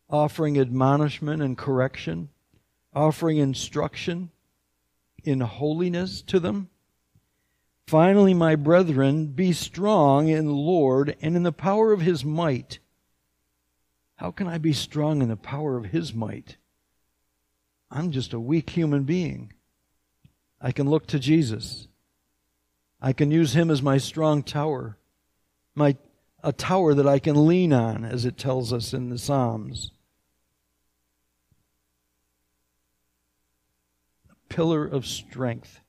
offering 0.08 0.58
admonishment 0.58 1.42
and 1.42 1.58
correction, 1.58 2.30
offering 2.94 3.36
instruction 3.36 4.30
in 5.24 5.40
holiness 5.40 6.22
to 6.22 6.40
them. 6.40 6.68
Finally, 7.86 8.34
my 8.34 8.54
brethren, 8.54 9.26
be 9.26 9.52
strong 9.52 10.28
in 10.28 10.46
the 10.46 10.52
Lord 10.52 11.16
and 11.20 11.36
in 11.36 11.42
the 11.42 11.52
power 11.52 11.92
of 11.92 12.00
his 12.00 12.24
might. 12.24 12.78
How 14.20 14.30
can 14.30 14.46
I 14.46 14.58
be 14.58 14.74
strong 14.74 15.22
in 15.22 15.30
the 15.30 15.36
power 15.36 15.78
of 15.78 15.86
His 15.86 16.12
might? 16.12 16.58
I'm 17.90 18.10
just 18.10 18.34
a 18.34 18.38
weak 18.38 18.68
human 18.68 19.04
being. 19.04 19.54
I 20.60 20.72
can 20.72 20.90
look 20.90 21.06
to 21.06 21.18
Jesus. 21.18 21.88
I 23.00 23.14
can 23.14 23.30
use 23.30 23.54
Him 23.54 23.70
as 23.70 23.80
my 23.80 23.96
strong 23.96 24.42
tower. 24.42 24.98
my 25.74 25.96
a 26.42 26.52
tower 26.52 26.92
that 26.92 27.08
I 27.08 27.18
can 27.18 27.46
lean 27.46 27.72
on, 27.72 28.04
as 28.04 28.26
it 28.26 28.36
tells 28.36 28.74
us 28.74 28.92
in 28.92 29.08
the 29.08 29.16
Psalms. 29.16 29.90
Pillar 34.50 34.84
of 34.84 35.06
strength. 35.06 35.80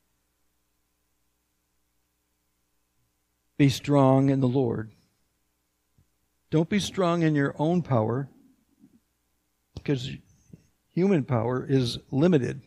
Be 3.57 3.67
strong 3.67 4.29
in 4.29 4.39
the 4.39 4.47
Lord. 4.47 4.91
Don't 6.49 6.69
be 6.69 6.79
strong 6.79 7.21
in 7.21 7.35
your 7.35 7.53
own 7.59 7.81
power, 7.81 8.29
because 9.75 10.09
human 10.93 11.25
power 11.25 11.65
is 11.67 11.97
limited. 12.09 12.61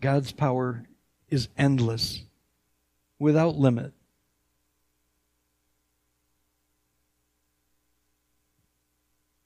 God's 0.00 0.30
power 0.30 0.84
is 1.28 1.48
endless, 1.58 2.22
without 3.18 3.56
limit. 3.56 3.92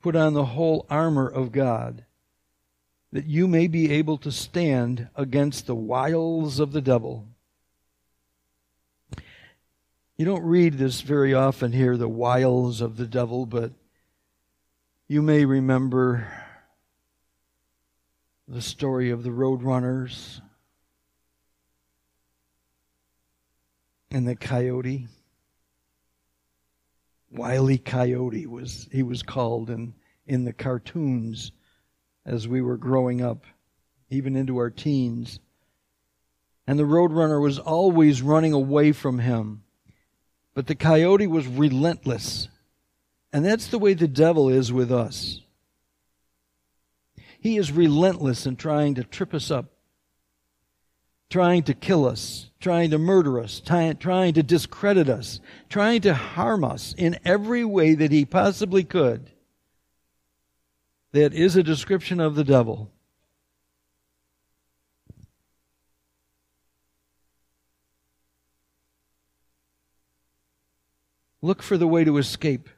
Put 0.02 0.16
on 0.16 0.32
the 0.32 0.44
whole 0.44 0.86
armor 0.88 1.28
of 1.28 1.52
God, 1.52 2.04
that 3.12 3.26
you 3.26 3.48
may 3.48 3.66
be 3.66 3.90
able 3.90 4.18
to 4.18 4.30
stand 4.30 5.08
against 5.16 5.66
the 5.66 5.74
wiles 5.74 6.60
of 6.60 6.72
the 6.72 6.80
devil. 6.80 7.26
You 10.16 10.26
don't 10.26 10.44
read 10.44 10.74
this 10.74 11.00
very 11.00 11.34
often 11.34 11.72
here, 11.72 11.96
the 11.96 12.08
wiles 12.08 12.80
of 12.80 12.96
the 12.96 13.06
devil, 13.06 13.46
but 13.46 13.72
you 15.08 15.22
may 15.22 15.44
remember 15.44 16.30
the 18.46 18.60
story 18.60 19.10
of 19.10 19.22
the 19.22 19.30
roadrunners 19.30 20.40
and 24.10 24.26
the 24.26 24.36
coyote. 24.36 25.08
Wily 27.32 27.78
Coyote 27.78 28.46
was 28.46 28.88
he 28.92 29.02
was 29.02 29.22
called 29.22 29.70
in, 29.70 29.94
in 30.26 30.44
the 30.44 30.52
cartoons 30.52 31.52
as 32.24 32.46
we 32.46 32.60
were 32.60 32.76
growing 32.76 33.20
up, 33.22 33.44
even 34.08 34.36
into 34.36 34.58
our 34.58 34.70
teens. 34.70 35.40
And 36.66 36.78
the 36.78 36.84
roadrunner 36.84 37.42
was 37.42 37.58
always 37.58 38.22
running 38.22 38.52
away 38.52 38.92
from 38.92 39.18
him. 39.18 39.62
But 40.54 40.66
the 40.66 40.74
coyote 40.74 41.26
was 41.26 41.46
relentless. 41.46 42.48
And 43.32 43.44
that's 43.44 43.68
the 43.68 43.78
way 43.78 43.94
the 43.94 44.08
devil 44.08 44.48
is 44.48 44.72
with 44.72 44.92
us. 44.92 45.40
He 47.40 47.56
is 47.56 47.72
relentless 47.72 48.44
in 48.46 48.56
trying 48.56 48.96
to 48.96 49.04
trip 49.04 49.32
us 49.32 49.50
up, 49.50 49.66
trying 51.30 51.62
to 51.62 51.74
kill 51.74 52.06
us, 52.06 52.50
trying 52.60 52.90
to 52.90 52.98
murder 52.98 53.40
us, 53.40 53.60
trying 53.60 54.34
to 54.34 54.42
discredit 54.42 55.08
us, 55.08 55.40
trying 55.70 56.02
to 56.02 56.12
harm 56.12 56.64
us 56.64 56.94
in 56.98 57.18
every 57.24 57.64
way 57.64 57.94
that 57.94 58.12
he 58.12 58.26
possibly 58.26 58.84
could. 58.84 59.30
That 61.12 61.34
is 61.34 61.56
a 61.56 61.62
description 61.62 62.20
of 62.20 62.36
the 62.36 62.44
devil. 62.44 62.90
Look 71.42 71.62
for 71.62 71.76
the 71.76 71.86
way 71.86 72.04
to 72.04 72.18
escape. 72.18 72.68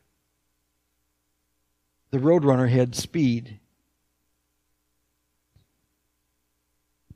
The 2.10 2.18
roadrunner 2.18 2.70
had 2.70 2.94
speed. 2.94 3.58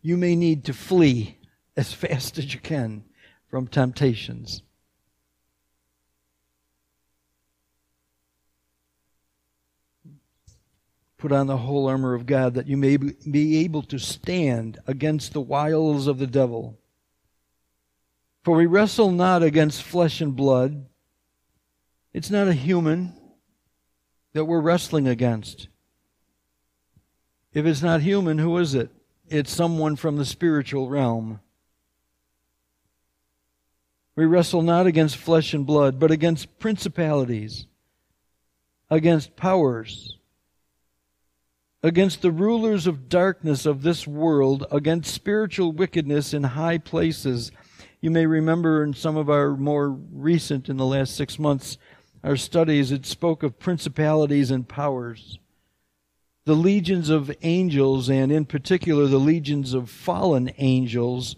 You 0.02 0.16
may 0.16 0.36
need 0.36 0.64
to 0.64 0.72
flee 0.72 1.38
as 1.76 1.92
fast 1.94 2.38
as 2.38 2.52
you 2.52 2.60
can 2.60 3.04
from 3.48 3.68
temptations. 3.68 4.62
Put 11.26 11.32
on 11.32 11.48
the 11.48 11.56
whole 11.56 11.88
armor 11.88 12.14
of 12.14 12.24
God 12.24 12.54
that 12.54 12.68
you 12.68 12.76
may 12.76 12.96
be 12.96 13.64
able 13.64 13.82
to 13.82 13.98
stand 13.98 14.78
against 14.86 15.32
the 15.32 15.40
wiles 15.40 16.06
of 16.06 16.18
the 16.18 16.26
devil. 16.28 16.78
For 18.44 18.54
we 18.54 18.66
wrestle 18.66 19.10
not 19.10 19.42
against 19.42 19.82
flesh 19.82 20.20
and 20.20 20.36
blood. 20.36 20.86
It's 22.12 22.30
not 22.30 22.46
a 22.46 22.52
human 22.52 23.12
that 24.34 24.44
we're 24.44 24.60
wrestling 24.60 25.08
against. 25.08 25.66
If 27.52 27.66
it's 27.66 27.82
not 27.82 28.02
human, 28.02 28.38
who 28.38 28.56
is 28.58 28.76
it? 28.76 28.92
It's 29.28 29.50
someone 29.50 29.96
from 29.96 30.18
the 30.18 30.24
spiritual 30.24 30.88
realm. 30.88 31.40
We 34.14 34.26
wrestle 34.26 34.62
not 34.62 34.86
against 34.86 35.16
flesh 35.16 35.54
and 35.54 35.66
blood, 35.66 35.98
but 35.98 36.12
against 36.12 36.60
principalities, 36.60 37.66
against 38.88 39.34
powers, 39.34 40.15
against 41.82 42.22
the 42.22 42.30
rulers 42.30 42.86
of 42.86 43.08
darkness 43.08 43.66
of 43.66 43.82
this 43.82 44.06
world, 44.06 44.66
against 44.70 45.14
spiritual 45.14 45.72
wickedness 45.72 46.32
in 46.34 46.42
high 46.42 46.78
places. 46.78 47.52
You 48.00 48.10
may 48.10 48.26
remember 48.26 48.82
in 48.82 48.94
some 48.94 49.16
of 49.16 49.30
our 49.30 49.56
more 49.56 49.90
recent, 49.90 50.68
in 50.68 50.76
the 50.76 50.86
last 50.86 51.14
six 51.14 51.38
months, 51.38 51.78
our 52.24 52.36
studies, 52.36 52.90
it 52.90 53.06
spoke 53.06 53.42
of 53.42 53.58
principalities 53.58 54.50
and 54.50 54.68
powers. 54.68 55.38
The 56.44 56.54
legions 56.54 57.10
of 57.10 57.30
angels, 57.42 58.08
and 58.08 58.32
in 58.32 58.46
particular 58.46 59.06
the 59.06 59.18
legions 59.18 59.74
of 59.74 59.90
fallen 59.90 60.52
angels, 60.58 61.36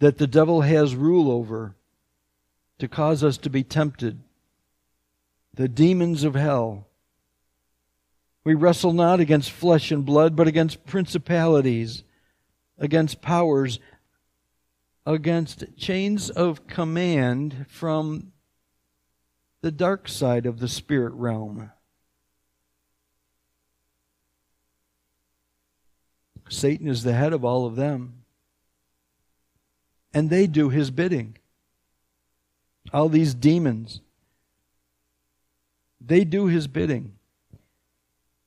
that 0.00 0.18
the 0.18 0.26
devil 0.26 0.62
has 0.62 0.94
rule 0.94 1.30
over 1.30 1.76
to 2.78 2.88
cause 2.88 3.22
us 3.22 3.36
to 3.38 3.50
be 3.50 3.62
tempted. 3.62 4.20
The 5.54 5.68
demons 5.68 6.24
of 6.24 6.34
hell. 6.34 6.86
We 8.44 8.54
wrestle 8.54 8.92
not 8.92 9.20
against 9.20 9.50
flesh 9.50 9.90
and 9.90 10.04
blood, 10.04 10.34
but 10.34 10.48
against 10.48 10.86
principalities, 10.86 12.04
against 12.78 13.20
powers, 13.20 13.78
against 15.04 15.76
chains 15.76 16.30
of 16.30 16.66
command 16.66 17.66
from 17.68 18.32
the 19.60 19.70
dark 19.70 20.08
side 20.08 20.46
of 20.46 20.58
the 20.58 20.68
spirit 20.68 21.12
realm. 21.12 21.70
Satan 26.48 26.88
is 26.88 27.02
the 27.02 27.12
head 27.12 27.32
of 27.32 27.44
all 27.44 27.66
of 27.66 27.76
them 27.76 28.20
and 30.12 30.30
they 30.30 30.46
do 30.46 30.68
his 30.68 30.90
bidding. 30.90 31.36
All 32.92 33.08
these 33.08 33.34
demons, 33.34 34.00
they 36.00 36.24
do 36.24 36.46
his 36.46 36.66
bidding. 36.66 37.12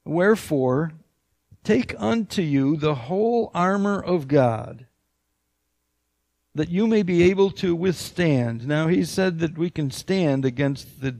Wherefore, 0.05 0.91
take 1.63 1.95
unto 1.97 2.41
you 2.41 2.75
the 2.75 2.95
whole 2.95 3.51
armor 3.53 4.01
of 4.01 4.27
God, 4.27 4.85
that 6.55 6.69
you 6.69 6.87
may 6.87 7.03
be 7.03 7.23
able 7.23 7.51
to 7.51 7.75
withstand. 7.75 8.67
Now, 8.67 8.87
he 8.87 9.05
said 9.05 9.39
that 9.39 9.57
we 9.57 9.69
can 9.69 9.89
stand 9.89 10.45
against 10.45 11.01
the, 11.01 11.17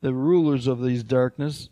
the 0.00 0.14
rulers 0.14 0.66
of 0.66 0.82
these 0.82 1.02
darkness. 1.02 1.70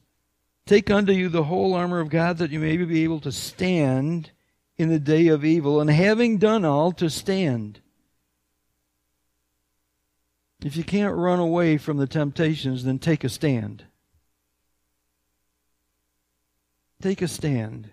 Take 0.66 0.90
unto 0.90 1.12
you 1.12 1.28
the 1.28 1.44
whole 1.44 1.74
armor 1.74 2.00
of 2.00 2.08
God, 2.08 2.38
that 2.38 2.50
you 2.50 2.60
may 2.60 2.76
be 2.76 3.04
able 3.04 3.20
to 3.20 3.32
stand 3.32 4.30
in 4.76 4.88
the 4.88 4.98
day 4.98 5.26
of 5.28 5.44
evil, 5.44 5.80
and 5.80 5.90
having 5.90 6.38
done 6.38 6.64
all, 6.64 6.92
to 6.92 7.10
stand. 7.10 7.80
If 10.64 10.76
you 10.76 10.84
can't 10.84 11.16
run 11.16 11.40
away 11.40 11.78
from 11.78 11.98
the 11.98 12.06
temptations, 12.06 12.84
then 12.84 12.98
take 12.98 13.24
a 13.24 13.28
stand. 13.28 13.84
Take 17.00 17.22
a 17.22 17.28
stand. 17.28 17.90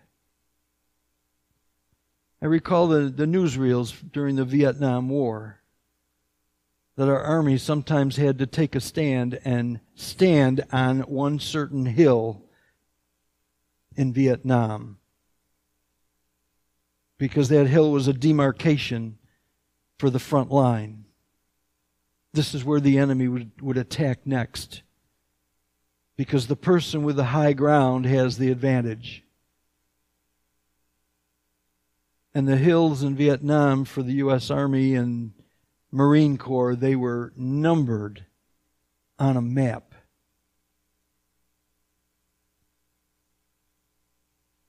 I 2.41 2.45
recall 2.47 2.87
the, 2.87 3.09
the 3.09 3.25
newsreels 3.25 3.93
during 4.11 4.35
the 4.35 4.45
Vietnam 4.45 5.09
War 5.09 5.61
that 6.95 7.09
our 7.09 7.21
army 7.21 7.57
sometimes 7.57 8.15
had 8.15 8.39
to 8.39 8.45
take 8.45 8.75
a 8.75 8.79
stand 8.79 9.39
and 9.43 9.79
stand 9.95 10.65
on 10.71 11.01
one 11.01 11.39
certain 11.39 11.85
hill 11.85 12.43
in 13.95 14.13
Vietnam 14.13 14.97
because 17.17 17.49
that 17.49 17.67
hill 17.67 17.91
was 17.91 18.07
a 18.07 18.13
demarcation 18.13 19.17
for 19.97 20.09
the 20.09 20.19
front 20.19 20.51
line 20.51 21.05
this 22.35 22.53
is 22.53 22.65
where 22.65 22.81
the 22.81 22.97
enemy 22.97 23.27
would, 23.27 23.61
would 23.61 23.77
attack 23.77 24.27
next. 24.27 24.83
Because 26.17 26.47
the 26.47 26.55
person 26.55 27.03
with 27.03 27.17
the 27.17 27.25
high 27.25 27.53
ground 27.53 28.05
has 28.05 28.37
the 28.37 28.51
advantage. 28.51 29.23
And 32.33 32.47
the 32.47 32.57
hills 32.57 33.03
in 33.03 33.15
Vietnam 33.15 33.85
for 33.85 34.03
the 34.03 34.13
U.S. 34.13 34.49
Army 34.49 34.95
and 34.95 35.33
Marine 35.91 36.37
Corps, 36.37 36.75
they 36.75 36.95
were 36.95 37.31
numbered 37.37 38.25
on 39.17 39.37
a 39.37 39.41
map. 39.41 39.93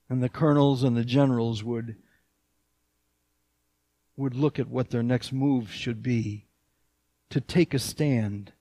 And 0.09 0.23
the 0.23 0.29
colonels 0.29 0.83
and 0.83 0.95
the 0.95 1.03
generals 1.03 1.63
would, 1.63 1.97
would 4.15 4.35
look 4.35 4.57
at 4.57 4.69
what 4.69 4.89
their 4.89 5.03
next 5.03 5.33
move 5.33 5.71
should 5.71 6.01
be 6.01 6.45
to 7.29 7.41
take 7.41 7.73
a 7.73 7.79
stand 7.79 8.53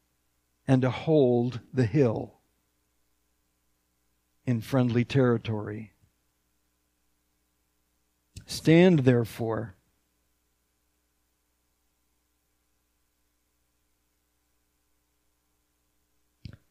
and 0.66 0.82
to 0.82 0.90
hold 0.90 1.60
the 1.72 1.86
hill 1.86 2.35
in 4.46 4.60
friendly 4.60 5.04
territory. 5.04 5.92
Stand 8.46 9.00
therefore. 9.00 9.74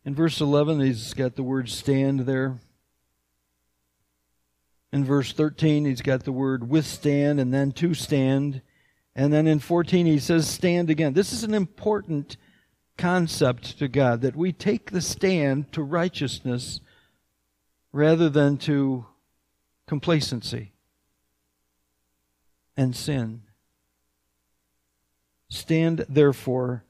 In 0.05 0.13
verse 0.13 0.39
11, 0.39 0.79
he's 0.81 1.13
got 1.13 1.35
the 1.35 1.43
word 1.43 1.67
stand 1.67 2.21
there. 2.21 2.59
In 4.93 5.03
verse 5.03 5.33
13, 5.33 5.83
he's 5.83 6.01
got 6.01 6.23
the 6.23 6.31
word 6.31 6.69
withstand 6.69 7.39
and 7.39 7.53
then 7.53 7.71
to 7.73 7.93
stand. 7.93 8.61
And 9.15 9.33
then 9.33 9.47
in 9.47 9.59
14, 9.59 10.05
he 10.05 10.19
says 10.19 10.47
stand 10.47 10.89
again. 10.89 11.13
This 11.13 11.33
is 11.33 11.43
an 11.43 11.53
important 11.53 12.37
concept 12.97 13.79
to 13.79 13.87
God 13.87 14.21
that 14.21 14.35
we 14.35 14.53
take 14.53 14.91
the 14.91 15.01
stand 15.01 15.71
to 15.73 15.81
righteousness 15.81 16.79
rather 17.95 18.29
than 18.29 18.57
to 18.57 19.05
complacency 19.87 20.73
and 22.75 22.93
sin. 22.93 23.41
Stand 25.47 26.05
therefore, 26.09 26.83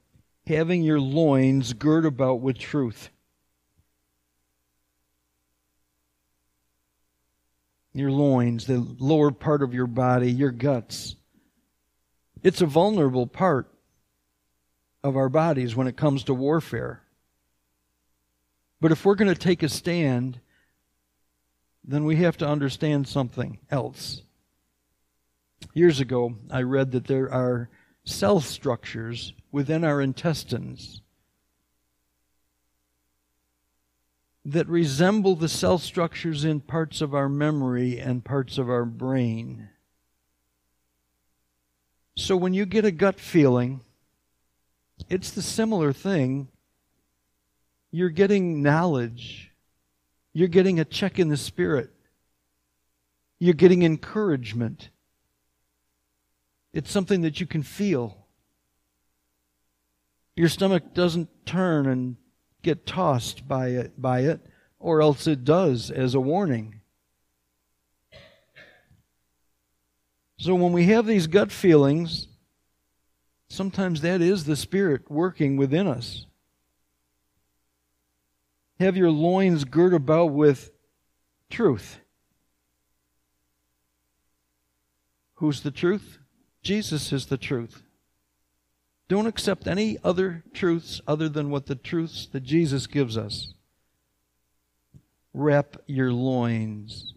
having 0.48 0.82
your 0.82 1.00
loins 1.00 1.74
girt 1.74 2.08
about 2.08 2.42
with 2.42 2.58
truth. 2.58 3.12
Your 7.94 8.10
loins, 8.10 8.66
the 8.66 8.80
lower 8.98 9.30
part 9.30 9.62
of 9.62 9.76
your 9.76 9.88
body, 9.88 10.32
your 10.32 10.50
guts. 10.50 11.16
It's 12.42 12.62
a 12.62 12.66
vulnerable 12.66 13.28
part 13.28 13.72
of 15.04 15.16
our 15.16 15.30
bodies 15.30 15.76
when 15.76 15.86
it 15.86 15.96
comes 15.96 16.24
to 16.24 16.34
warfare. 16.34 17.04
But 18.82 18.92
if 18.92 19.06
we're 19.06 19.14
going 19.14 19.32
to 19.32 19.40
take 19.40 19.62
a 19.62 19.70
stand, 19.70 20.40
then 21.88 22.06
we 22.06 22.18
have 22.18 22.38
to 22.38 22.48
understand 22.48 23.08
something 23.08 23.60
else. 23.70 24.22
Years 25.74 26.00
ago, 26.00 26.36
I 26.50 26.62
read 26.62 26.92
that 26.92 27.08
there 27.08 27.32
are 27.32 27.70
cell 28.04 28.40
structures 28.40 29.34
within 29.52 29.84
our 29.84 30.02
intestines 30.02 31.02
that 34.46 34.68
resemble 34.68 35.36
the 35.36 35.50
cell 35.50 35.80
structures 35.80 36.46
in 36.46 36.60
parts 36.60 37.02
of 37.02 37.16
our 37.16 37.28
memory 37.28 38.00
and 38.00 38.24
parts 38.24 38.58
of 38.60 38.70
our 38.70 38.86
brain. 38.86 39.70
So 42.16 42.38
when 42.38 42.54
you 42.54 42.66
get 42.66 42.86
a 42.86 42.92
gut 42.92 43.20
feeling, 43.20 43.82
it's 45.10 45.32
the 45.32 45.42
similar 45.42 45.92
thing. 45.92 46.48
You're 47.92 48.10
getting 48.10 48.62
knowledge. 48.62 49.52
You're 50.36 50.48
getting 50.48 50.80
a 50.80 50.86
check 50.86 51.18
in 51.18 51.30
the 51.30 51.38
spirit. 51.38 51.90
You're 53.40 53.56
getting 53.56 53.82
encouragement. 53.82 54.90
It's 56.74 56.92
something 56.92 57.22
that 57.22 57.40
you 57.40 57.48
can 57.48 57.64
feel. 57.64 58.28
Your 60.36 60.50
stomach 60.50 60.94
doesn't 60.94 61.48
turn 61.48 61.88
and 61.88 62.18
get 62.62 62.86
tossed 62.86 63.48
by 63.48 63.70
it, 63.70 64.00
by 64.00 64.20
it, 64.20 64.46
or 64.78 65.02
else 65.02 65.26
it 65.26 65.44
does 65.44 65.90
as 65.90 66.14
a 66.14 66.20
warning. 66.20 66.82
So 70.38 70.54
when 70.54 70.74
we 70.74 70.86
have 70.86 71.08
these 71.08 71.26
gut 71.26 71.52
feelings, 71.52 72.28
Sometimes 73.56 74.02
that 74.02 74.22
is 74.22 74.44
the 74.44 74.56
Spirit 74.56 75.10
working 75.10 75.56
within 75.56 75.88
us. 75.88 76.26
Have 78.80 78.98
your 78.98 79.12
loins 79.12 79.64
girt 79.64 79.94
about 79.94 80.32
with 80.32 80.72
truth. 81.50 82.00
Who's 85.36 85.62
the 85.62 85.72
truth? 85.72 86.20
Jesus 86.62 87.14
is 87.14 87.28
the 87.28 87.38
truth. 87.38 87.84
Don't 89.08 89.28
accept 89.28 89.68
any 89.68 89.98
other 90.04 90.44
truths 90.54 91.00
other 91.08 91.30
than 91.30 91.50
what 91.50 91.68
the 91.68 91.76
truths 91.76 92.28
that 92.32 92.44
Jesus 92.44 92.88
gives 92.88 93.18
us. 93.18 93.54
Wrap 95.34 95.78
your 95.86 96.12
loins 96.12 97.14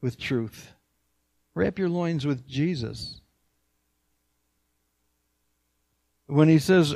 with 0.00 0.18
truth. 0.18 0.72
Wrap 1.54 1.78
your 1.78 1.88
loins 1.88 2.26
with 2.26 2.46
Jesus 2.46 3.20
when 6.26 6.48
he 6.48 6.58
says 6.58 6.94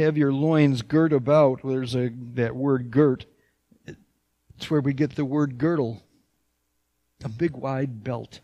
have 0.00 0.16
your 0.16 0.32
loins 0.32 0.82
girt 0.82 1.12
about. 1.12 1.60
There's 1.64 1.94
a 1.94 2.10
that 2.34 2.54
word 2.54 2.90
girt. 2.90 3.26
It's 4.56 4.70
where 4.70 4.80
we 4.80 4.92
get 4.92 5.16
the 5.16 5.24
word 5.24 5.58
girdle. 5.58 6.02
A 7.24 7.28
big 7.28 7.52
wide 7.52 8.02
belt. 8.04 8.40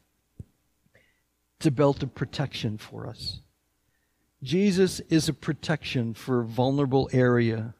It's 1.58 1.66
a 1.66 1.70
belt 1.70 2.02
of 2.02 2.14
protection 2.14 2.78
for 2.78 3.06
us. 3.06 3.40
Jesus 4.42 5.00
is 5.08 5.28
a 5.28 5.32
protection 5.32 6.14
for 6.14 6.40
a 6.40 6.44
vulnerable 6.44 7.08
area 7.12 7.74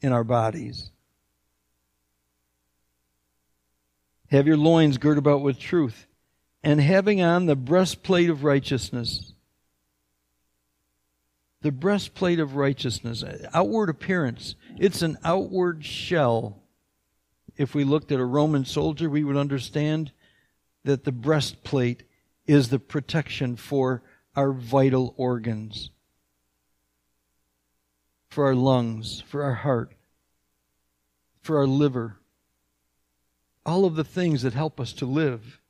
in 0.00 0.12
our 0.12 0.24
bodies. 0.24 0.90
Have 4.30 4.46
your 4.46 4.56
loins 4.56 4.98
girt 4.98 5.18
about 5.18 5.42
with 5.42 5.58
truth. 5.58 6.06
And 6.62 6.80
having 6.80 7.22
on 7.22 7.46
the 7.46 7.54
breastplate 7.54 8.28
of 8.28 8.42
righteousness 8.42 9.32
the 11.66 11.72
breastplate 11.72 12.38
of 12.38 12.54
righteousness, 12.54 13.24
outward 13.52 13.88
appearance, 13.88 14.54
it's 14.78 15.02
an 15.02 15.18
outward 15.24 15.84
shell. 15.84 16.62
If 17.56 17.74
we 17.74 17.82
looked 17.82 18.12
at 18.12 18.20
a 18.20 18.24
Roman 18.24 18.64
soldier, 18.64 19.10
we 19.10 19.24
would 19.24 19.36
understand 19.36 20.12
that 20.84 21.02
the 21.02 21.10
breastplate 21.10 22.04
is 22.46 22.68
the 22.68 22.78
protection 22.78 23.56
for 23.56 24.04
our 24.36 24.52
vital 24.52 25.12
organs, 25.16 25.90
for 28.28 28.44
our 28.44 28.54
lungs, 28.54 29.24
for 29.26 29.42
our 29.42 29.54
heart, 29.54 29.92
for 31.40 31.58
our 31.58 31.66
liver, 31.66 32.20
all 33.64 33.84
of 33.84 33.96
the 33.96 34.04
things 34.04 34.42
that 34.42 34.54
help 34.54 34.78
us 34.78 34.92
to 34.92 35.04
live. 35.04 35.60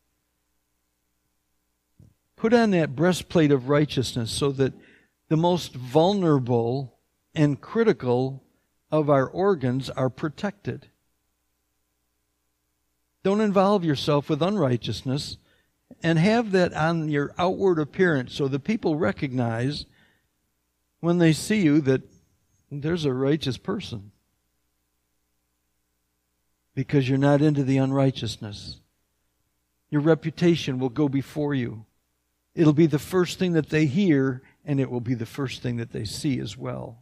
Put 2.37 2.53
on 2.53 2.73
that 2.73 2.95
breastplate 2.95 3.51
of 3.51 3.71
righteousness 3.71 4.31
so 4.31 4.53
that 4.53 4.75
the 5.29 5.37
most 5.37 5.75
vulnerable 5.75 6.99
and 7.35 7.61
critical 7.61 8.43
of 8.91 9.11
our 9.11 9.27
organs 9.27 9.91
are 9.91 10.11
protected. 10.11 10.89
Don't 13.23 13.41
involve 13.41 13.85
yourself 13.85 14.29
with 14.31 14.41
unrighteousness 14.41 15.39
and 16.03 16.19
have 16.19 16.53
that 16.53 16.73
on 16.75 17.09
your 17.09 17.35
outward 17.39 17.79
appearance 17.79 18.35
so 18.35 18.47
the 18.47 18.61
people 18.61 18.97
recognize 18.97 19.87
when 21.01 21.19
they 21.19 21.33
see 21.33 21.61
you 21.61 21.81
that 21.81 22.03
there's 22.71 23.05
a 23.05 23.13
righteous 23.13 23.59
person. 23.59 24.13
Because 26.75 27.09
you're 27.09 27.19
not 27.19 27.43
into 27.43 27.65
the 27.65 27.79
unrighteousness. 27.79 28.81
Your 29.91 30.03
reputation 30.03 30.79
will 30.79 30.89
go 30.89 31.09
before 31.09 31.55
you. 31.55 31.87
It'll 32.55 32.73
be 32.73 32.87
the 32.87 32.99
first 32.99 33.39
thing 33.39 33.53
that 33.53 33.71
they 33.71 33.87
hear 33.87 34.43
and 34.67 34.81
it 34.81 34.91
will 34.91 35.01
be 35.01 35.15
the 35.15 35.25
first 35.25 35.63
thing 35.63 35.77
that 35.77 35.93
they 35.93 36.05
see 36.05 36.41
as 36.41 36.59
well. 36.59 36.99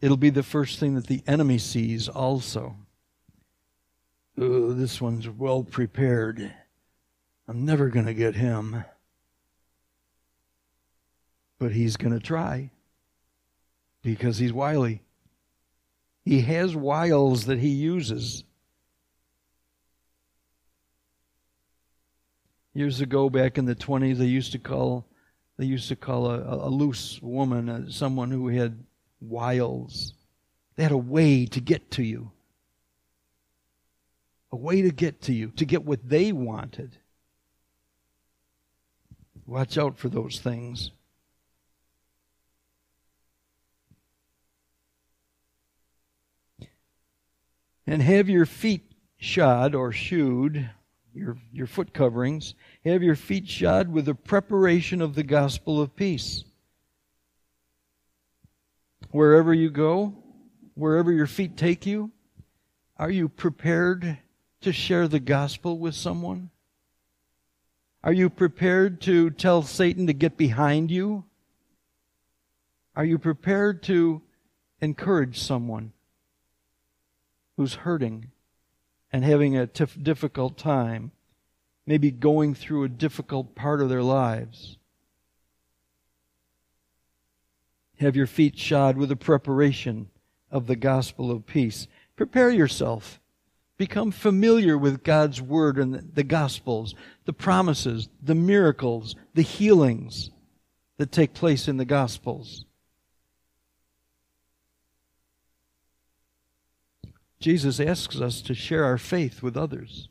It'll 0.00 0.16
be 0.16 0.30
the 0.30 0.42
first 0.42 0.78
thing 0.78 0.94
that 0.96 1.06
the 1.06 1.22
enemy 1.26 1.58
sees 1.58 2.08
also. 2.08 2.76
Oh, 4.36 4.72
this 4.72 5.00
one's 5.00 5.28
well 5.28 5.62
prepared. 5.62 6.52
I'm 7.46 7.64
never 7.64 7.88
going 7.88 8.06
to 8.06 8.14
get 8.14 8.34
him. 8.34 8.84
But 11.58 11.72
he's 11.72 11.96
going 11.96 12.12
to 12.12 12.24
try 12.24 12.70
because 14.02 14.38
he's 14.38 14.52
wily. 14.52 15.02
He 16.24 16.42
has 16.42 16.76
wiles 16.76 17.46
that 17.46 17.58
he 17.58 17.68
uses. 17.68 18.44
Years 22.74 23.00
ago, 23.00 23.28
back 23.30 23.58
in 23.58 23.64
the 23.64 23.74
20s, 23.74 24.18
they 24.18 24.26
used 24.26 24.52
to 24.52 24.58
call 24.58 25.06
they 25.58 25.66
used 25.66 25.88
to 25.88 25.96
call 25.96 26.30
a, 26.30 26.68
a 26.68 26.70
loose 26.70 27.20
woman 27.20 27.68
uh, 27.68 27.90
someone 27.90 28.30
who 28.30 28.48
had 28.48 28.84
wiles. 29.20 30.14
They 30.76 30.84
had 30.84 30.92
a 30.92 30.96
way 30.96 31.46
to 31.46 31.60
get 31.60 31.90
to 31.92 32.02
you. 32.04 32.30
A 34.52 34.56
way 34.56 34.82
to 34.82 34.90
get 34.90 35.20
to 35.22 35.32
you, 35.32 35.48
to 35.56 35.64
get 35.64 35.84
what 35.84 36.08
they 36.08 36.30
wanted. 36.30 36.96
Watch 39.46 39.76
out 39.76 39.98
for 39.98 40.08
those 40.08 40.38
things. 40.38 40.92
And 47.86 48.00
have 48.00 48.28
your 48.28 48.46
feet 48.46 48.92
shod 49.16 49.74
or 49.74 49.90
shoed 49.90 50.70
your, 51.18 51.36
your 51.52 51.66
foot 51.66 51.92
coverings. 51.92 52.54
Have 52.84 53.02
your 53.02 53.16
feet 53.16 53.48
shod 53.48 53.88
with 53.88 54.06
the 54.06 54.14
preparation 54.14 55.02
of 55.02 55.14
the 55.14 55.22
gospel 55.22 55.80
of 55.80 55.94
peace. 55.96 56.44
Wherever 59.10 59.52
you 59.52 59.70
go, 59.70 60.14
wherever 60.74 61.12
your 61.12 61.26
feet 61.26 61.56
take 61.56 61.86
you, 61.86 62.10
are 62.96 63.10
you 63.10 63.28
prepared 63.28 64.18
to 64.60 64.72
share 64.72 65.08
the 65.08 65.20
gospel 65.20 65.78
with 65.78 65.94
someone? 65.94 66.50
Are 68.02 68.12
you 68.12 68.30
prepared 68.30 69.00
to 69.02 69.30
tell 69.30 69.62
Satan 69.62 70.06
to 70.06 70.12
get 70.12 70.36
behind 70.36 70.90
you? 70.90 71.24
Are 72.94 73.04
you 73.04 73.18
prepared 73.18 73.82
to 73.84 74.22
encourage 74.80 75.38
someone 75.40 75.92
who's 77.56 77.74
hurting 77.74 78.30
and 79.12 79.24
having 79.24 79.56
a 79.56 79.66
difficult 79.66 80.58
time, 80.58 81.12
maybe 81.86 82.10
going 82.10 82.54
through 82.54 82.84
a 82.84 82.88
difficult 82.88 83.54
part 83.54 83.80
of 83.80 83.88
their 83.88 84.02
lives? 84.02 84.78
Have 88.00 88.16
your 88.16 88.26
feet 88.26 88.58
shod 88.58 88.96
with 88.96 89.08
the 89.08 89.16
preparation 89.16 90.08
of 90.50 90.66
the 90.66 90.76
gospel 90.76 91.30
of 91.30 91.46
peace. 91.46 91.86
Prepare 92.16 92.50
yourself. 92.50 93.20
Become 93.76 94.10
familiar 94.10 94.76
with 94.76 95.04
God's 95.04 95.40
Word 95.40 95.78
and 95.78 96.10
the 96.14 96.24
Gospels, 96.24 96.94
the 97.26 97.32
promises, 97.32 98.08
the 98.20 98.34
miracles, 98.34 99.14
the 99.34 99.42
healings 99.42 100.30
that 100.96 101.12
take 101.12 101.32
place 101.32 101.68
in 101.68 101.76
the 101.76 101.84
Gospels. 101.84 102.64
Jesus 107.40 107.78
asks 107.78 108.20
us 108.20 108.40
to 108.42 108.54
share 108.54 108.84
our 108.84 108.98
faith 108.98 109.42
with 109.42 109.56
others. 109.56 110.08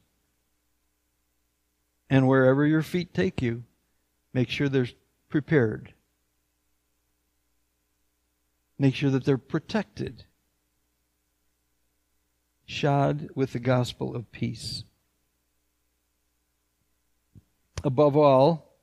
And 2.09 2.27
wherever 2.27 2.65
your 2.65 2.81
feet 2.81 3.13
take 3.13 3.41
you, 3.41 3.63
make 4.33 4.49
sure 4.49 4.69
they're 4.69 4.87
prepared. 5.29 5.93
Make 8.79 8.95
sure 8.95 9.09
that 9.09 9.25
they're 9.25 9.37
protected 9.37 10.23
shod 12.67 13.29
with 13.33 13.53
the 13.53 13.59
gospel 13.59 14.15
of 14.15 14.31
peace. 14.31 14.83
Above 17.83 18.17
all, 18.17 18.75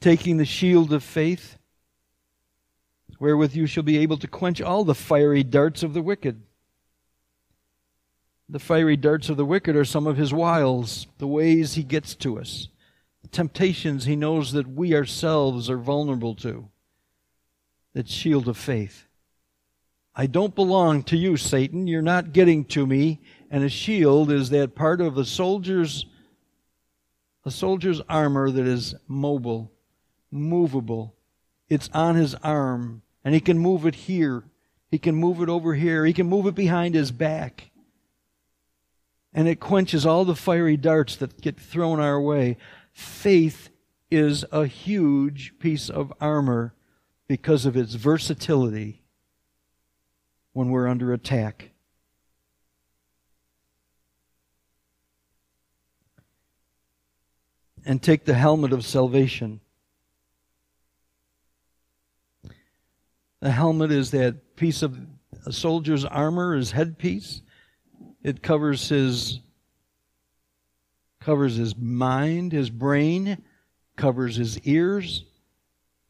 taking 0.00 0.36
the 0.36 0.44
shield 0.44 0.92
of 0.92 1.02
faith, 1.02 1.56
wherewith 3.18 3.54
you 3.54 3.66
shall 3.66 3.82
be 3.82 3.98
able 3.98 4.18
to 4.18 4.28
quench 4.28 4.60
all 4.60 4.84
the 4.84 4.94
fiery 4.94 5.42
darts 5.42 5.82
of 5.82 5.94
the 5.94 6.02
wicked. 6.02 6.42
The 8.48 8.58
fiery 8.58 8.96
darts 8.96 9.28
of 9.28 9.36
the 9.36 9.44
wicked 9.44 9.76
are 9.76 9.84
some 9.84 10.06
of 10.06 10.16
his 10.16 10.32
wiles, 10.32 11.06
the 11.18 11.26
ways 11.26 11.74
he 11.74 11.82
gets 11.82 12.14
to 12.16 12.38
us, 12.38 12.68
the 13.22 13.28
temptations 13.28 14.04
he 14.04 14.16
knows 14.16 14.52
that 14.52 14.68
we 14.68 14.94
ourselves 14.94 15.68
are 15.68 15.76
vulnerable 15.76 16.34
to. 16.36 16.68
That 17.92 18.08
shield 18.08 18.48
of 18.48 18.56
faith. 18.56 19.06
I 20.14 20.26
don't 20.26 20.54
belong 20.54 21.04
to 21.04 21.16
you, 21.16 21.36
Satan. 21.36 21.86
You're 21.86 22.02
not 22.02 22.32
getting 22.32 22.64
to 22.66 22.86
me. 22.86 23.20
And 23.50 23.62
a 23.64 23.68
shield 23.68 24.30
is 24.30 24.50
that 24.50 24.74
part 24.74 25.00
of 25.00 25.16
a 25.16 25.24
soldier's 25.24 26.06
a 27.44 27.50
soldier's 27.50 28.02
armor 28.10 28.50
that 28.50 28.66
is 28.66 28.94
mobile, 29.06 29.72
movable. 30.30 31.14
It's 31.70 31.88
on 31.94 32.14
his 32.14 32.34
arm, 32.34 33.00
and 33.24 33.34
he 33.34 33.40
can 33.40 33.58
move 33.58 33.86
it 33.86 33.94
here. 33.94 34.44
He 34.90 34.98
can 34.98 35.14
move 35.14 35.40
it 35.40 35.48
over 35.48 35.74
here. 35.74 36.04
He 36.04 36.12
can 36.12 36.26
move 36.26 36.46
it 36.46 36.54
behind 36.54 36.94
his 36.94 37.10
back. 37.10 37.67
And 39.32 39.46
it 39.46 39.60
quenches 39.60 40.06
all 40.06 40.24
the 40.24 40.34
fiery 40.34 40.76
darts 40.76 41.16
that 41.16 41.40
get 41.40 41.60
thrown 41.60 42.00
our 42.00 42.20
way. 42.20 42.56
Faith 42.92 43.70
is 44.10 44.44
a 44.50 44.66
huge 44.66 45.58
piece 45.58 45.90
of 45.90 46.12
armor 46.20 46.74
because 47.26 47.66
of 47.66 47.76
its 47.76 47.94
versatility 47.94 49.02
when 50.52 50.70
we're 50.70 50.88
under 50.88 51.12
attack. 51.12 51.70
And 57.84 58.02
take 58.02 58.24
the 58.24 58.34
helmet 58.34 58.72
of 58.72 58.84
salvation. 58.84 59.60
The 63.40 63.50
helmet 63.50 63.92
is 63.92 64.10
that 64.10 64.56
piece 64.56 64.82
of 64.82 64.98
a 65.46 65.52
soldier's 65.52 66.04
armor, 66.04 66.56
his 66.56 66.72
headpiece. 66.72 67.42
It 68.22 68.42
covers 68.42 68.88
his 68.88 69.40
covers 71.20 71.56
his 71.56 71.76
mind, 71.76 72.52
his 72.52 72.70
brain, 72.70 73.42
covers 73.96 74.36
his 74.36 74.58
ears. 74.60 75.24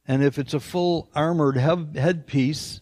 And 0.07 0.23
if 0.23 0.39
it's 0.39 0.55
a 0.55 0.61
full 0.61 1.11
armored 1.15 1.57
headpiece, 1.57 2.81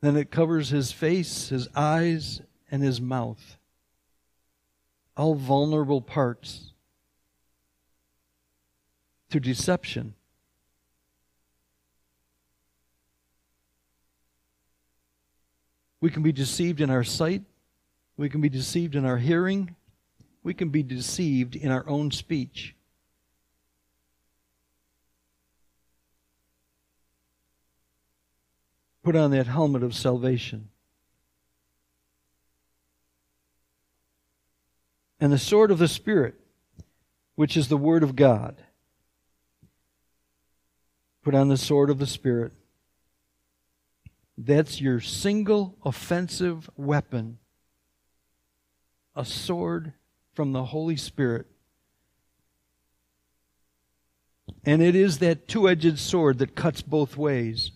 then 0.00 0.16
it 0.16 0.30
covers 0.30 0.70
his 0.70 0.92
face, 0.92 1.48
his 1.50 1.68
eyes, 1.74 2.40
and 2.70 2.82
his 2.82 3.00
mouth. 3.00 3.58
All 5.16 5.34
vulnerable 5.34 6.00
parts 6.00 6.72
to 9.30 9.40
deception. 9.40 10.14
We 16.00 16.10
can 16.10 16.22
be 16.22 16.32
deceived 16.32 16.80
in 16.80 16.90
our 16.90 17.04
sight. 17.04 17.42
We 18.16 18.28
can 18.28 18.40
be 18.40 18.48
deceived 18.48 18.94
in 18.94 19.04
our 19.04 19.18
hearing. 19.18 19.74
We 20.42 20.54
can 20.54 20.68
be 20.68 20.82
deceived 20.82 21.56
in 21.56 21.70
our 21.70 21.88
own 21.88 22.10
speech. 22.10 22.74
Put 29.02 29.16
on 29.16 29.32
that 29.32 29.46
helmet 29.46 29.82
of 29.82 29.94
salvation. 29.94 30.70
And 35.20 35.32
the 35.32 35.38
sword 35.38 35.70
of 35.70 35.78
the 35.78 35.88
Spirit, 35.88 36.34
which 37.34 37.56
is 37.56 37.68
the 37.68 37.76
Word 37.76 38.02
of 38.02 38.16
God. 38.16 38.62
Put 41.22 41.34
on 41.34 41.48
the 41.48 41.56
sword 41.56 41.90
of 41.90 41.98
the 41.98 42.06
Spirit. 42.06 42.52
That's 44.36 44.80
your 44.80 45.00
single 45.00 45.76
offensive 45.84 46.68
weapon. 46.76 47.38
A 49.16 49.24
sword 49.24 49.92
from 50.34 50.52
the 50.52 50.64
Holy 50.64 50.96
Spirit. 50.96 51.46
And 54.64 54.82
it 54.82 54.94
is 54.94 55.18
that 55.18 55.46
two 55.46 55.68
edged 55.68 55.98
sword 55.98 56.38
that 56.38 56.54
cuts 56.54 56.82
both 56.82 57.16
ways 57.16 57.70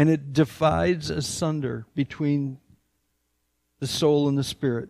and 0.00 0.08
it 0.08 0.32
divides 0.32 1.10
asunder 1.10 1.84
between 1.94 2.58
the 3.80 3.86
soul 3.86 4.28
and 4.28 4.38
the 4.38 4.42
spirit. 4.42 4.88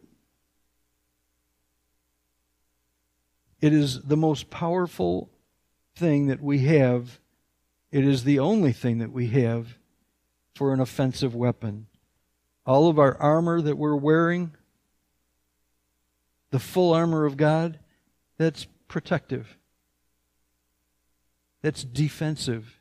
It 3.60 3.72
is 3.72 4.02
the 4.02 4.16
most 4.16 4.48
powerful 4.48 5.28
thing 5.96 6.28
that 6.28 6.40
we 6.40 6.60
have. 6.60 7.18
It 7.90 8.04
is 8.04 8.22
the 8.22 8.38
only 8.38 8.72
thing 8.72 8.98
that 8.98 9.10
we 9.10 9.26
have 9.30 9.78
for 10.54 10.72
an 10.72 10.78
offensive 10.78 11.34
weapon. 11.34 11.88
All 12.70 12.86
of 12.86 13.00
our 13.00 13.16
armor 13.20 13.60
that 13.60 13.76
we're 13.76 13.96
wearing, 13.96 14.52
the 16.52 16.60
full 16.60 16.94
armor 16.94 17.26
of 17.26 17.36
God, 17.36 17.80
that's 18.38 18.68
protective. 18.86 19.58
That's 21.62 21.82
defensive. 21.82 22.78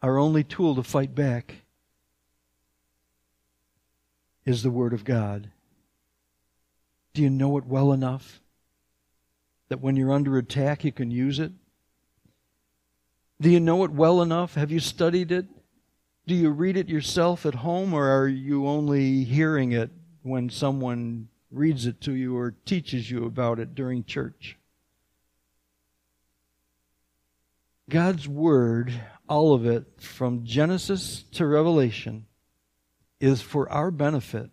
Our 0.00 0.18
only 0.18 0.44
tool 0.44 0.76
to 0.76 0.84
fight 0.84 1.16
back 1.16 1.62
is 4.44 4.62
the 4.62 4.70
Word 4.70 4.92
of 4.92 5.02
God. 5.02 5.50
Do 7.12 7.22
you 7.22 7.30
know 7.30 7.58
it 7.58 7.66
well 7.66 7.92
enough 7.92 8.40
that 9.68 9.80
when 9.80 9.96
you're 9.96 10.12
under 10.12 10.38
attack, 10.38 10.84
you 10.84 10.92
can 10.92 11.10
use 11.10 11.40
it? 11.40 11.50
Do 13.40 13.50
you 13.50 13.58
know 13.58 13.82
it 13.82 13.90
well 13.90 14.22
enough? 14.22 14.54
Have 14.54 14.70
you 14.70 14.78
studied 14.78 15.32
it? 15.32 15.46
Do 16.26 16.34
you 16.34 16.50
read 16.50 16.76
it 16.76 16.88
yourself 16.88 17.46
at 17.46 17.54
home, 17.54 17.94
or 17.94 18.08
are 18.08 18.28
you 18.28 18.66
only 18.66 19.24
hearing 19.24 19.72
it 19.72 19.90
when 20.22 20.50
someone 20.50 21.28
reads 21.50 21.86
it 21.86 22.00
to 22.02 22.12
you 22.12 22.36
or 22.36 22.54
teaches 22.64 23.10
you 23.10 23.24
about 23.24 23.60
it 23.60 23.74
during 23.74 24.04
church? 24.04 24.58
God's 27.88 28.26
Word 28.26 28.92
all 29.28 29.54
of 29.54 29.66
it 29.66 29.84
from 30.00 30.44
Genesis 30.44 31.24
to 31.32 31.46
Revelation 31.46 32.26
is 33.20 33.42
for 33.42 33.70
our 33.70 33.90
benefit. 33.90 34.50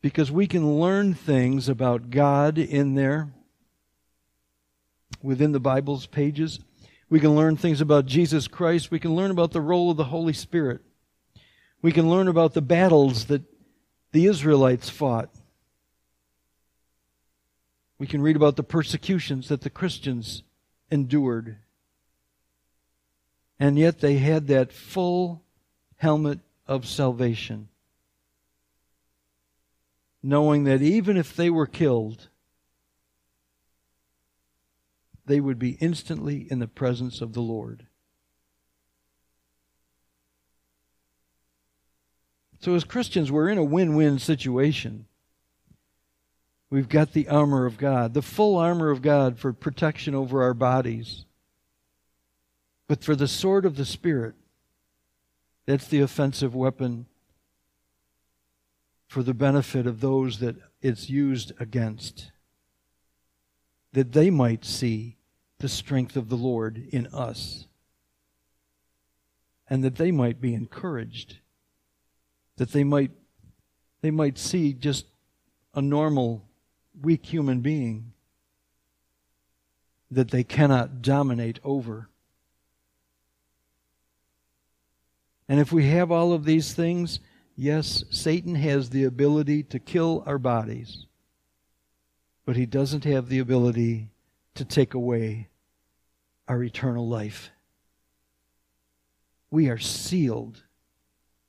Because 0.00 0.30
we 0.30 0.46
can 0.46 0.80
learn 0.80 1.14
things 1.14 1.68
about 1.68 2.10
God 2.10 2.58
in 2.58 2.94
there, 2.94 3.32
within 5.22 5.52
the 5.52 5.60
Bible's 5.60 6.06
pages. 6.06 6.60
We 7.14 7.20
can 7.20 7.36
learn 7.36 7.56
things 7.56 7.80
about 7.80 8.06
Jesus 8.06 8.48
Christ. 8.48 8.90
We 8.90 8.98
can 8.98 9.14
learn 9.14 9.30
about 9.30 9.52
the 9.52 9.60
role 9.60 9.88
of 9.88 9.96
the 9.96 10.06
Holy 10.06 10.32
Spirit. 10.32 10.80
We 11.80 11.92
can 11.92 12.10
learn 12.10 12.26
about 12.26 12.54
the 12.54 12.60
battles 12.60 13.26
that 13.26 13.42
the 14.10 14.26
Israelites 14.26 14.90
fought. 14.90 15.30
We 18.00 18.08
can 18.08 18.20
read 18.20 18.34
about 18.34 18.56
the 18.56 18.64
persecutions 18.64 19.46
that 19.46 19.60
the 19.60 19.70
Christians 19.70 20.42
endured. 20.90 21.58
And 23.60 23.78
yet 23.78 24.00
they 24.00 24.18
had 24.18 24.48
that 24.48 24.72
full 24.72 25.44
helmet 25.98 26.40
of 26.66 26.84
salvation, 26.84 27.68
knowing 30.20 30.64
that 30.64 30.82
even 30.82 31.16
if 31.16 31.36
they 31.36 31.48
were 31.48 31.68
killed, 31.68 32.28
they 35.26 35.40
would 35.40 35.58
be 35.58 35.72
instantly 35.80 36.46
in 36.50 36.58
the 36.58 36.68
presence 36.68 37.20
of 37.20 37.32
the 37.32 37.40
Lord. 37.40 37.86
So, 42.60 42.74
as 42.74 42.84
Christians, 42.84 43.30
we're 43.30 43.50
in 43.50 43.58
a 43.58 43.64
win 43.64 43.94
win 43.94 44.18
situation. 44.18 45.06
We've 46.70 46.88
got 46.88 47.12
the 47.12 47.28
armor 47.28 47.66
of 47.66 47.76
God, 47.76 48.14
the 48.14 48.22
full 48.22 48.56
armor 48.56 48.90
of 48.90 49.02
God 49.02 49.38
for 49.38 49.52
protection 49.52 50.14
over 50.14 50.42
our 50.42 50.54
bodies. 50.54 51.24
But 52.88 53.04
for 53.04 53.14
the 53.14 53.28
sword 53.28 53.64
of 53.64 53.76
the 53.76 53.84
Spirit, 53.84 54.34
that's 55.66 55.86
the 55.86 56.00
offensive 56.00 56.54
weapon 56.54 57.06
for 59.06 59.22
the 59.22 59.34
benefit 59.34 59.86
of 59.86 60.00
those 60.00 60.40
that 60.40 60.56
it's 60.82 61.08
used 61.08 61.52
against, 61.60 62.32
that 63.94 64.12
they 64.12 64.28
might 64.28 64.64
see 64.64 65.16
the 65.58 65.68
strength 65.68 66.16
of 66.16 66.28
the 66.28 66.36
Lord 66.36 66.88
in 66.90 67.06
us, 67.06 67.66
and 69.70 69.82
that 69.82 69.96
they 69.96 70.10
might 70.10 70.40
be 70.40 70.52
encouraged, 70.52 71.38
that 72.56 72.72
they 72.72 72.84
might 72.84 73.12
they 74.02 74.10
might 74.10 74.36
see 74.36 74.74
just 74.74 75.06
a 75.74 75.80
normal 75.80 76.46
weak 77.00 77.24
human 77.24 77.60
being 77.60 78.12
that 80.10 80.30
they 80.30 80.44
cannot 80.44 81.00
dominate 81.00 81.58
over. 81.64 82.10
And 85.48 85.60
if 85.60 85.72
we 85.72 85.88
have 85.88 86.10
all 86.10 86.32
of 86.32 86.44
these 86.44 86.74
things, 86.74 87.20
yes, 87.56 88.04
Satan 88.10 88.54
has 88.56 88.90
the 88.90 89.04
ability 89.04 89.62
to 89.64 89.78
kill 89.78 90.22
our 90.26 90.38
bodies, 90.38 91.06
but 92.44 92.56
he 92.56 92.66
doesn't 92.66 93.04
have 93.04 93.28
the 93.28 93.38
ability 93.38 94.08
to 94.54 94.64
take 94.64 94.94
away 94.94 95.48
our 96.46 96.62
eternal 96.62 97.08
life. 97.08 97.50
We 99.50 99.68
are 99.68 99.78
sealed, 99.78 100.62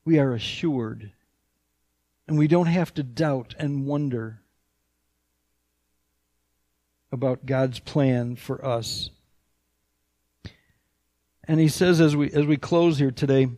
we 0.06 0.20
are 0.20 0.34
assured, 0.34 1.12
and 2.28 2.38
we 2.38 2.48
don't 2.48 2.68
have 2.68 2.94
to 2.96 3.04
doubt 3.04 3.56
and 3.60 3.86
wonder 3.86 4.42
about 7.12 7.46
God's 7.46 7.80
plan 7.80 8.36
for 8.36 8.64
us. 8.64 9.10
And 11.48 11.60
he 11.60 11.68
says 11.68 12.02
as 12.02 12.16
we 12.16 12.32
as 12.32 12.46
we 12.46 12.58
close 12.58 12.98
here 12.98 13.12
today, 13.12 13.50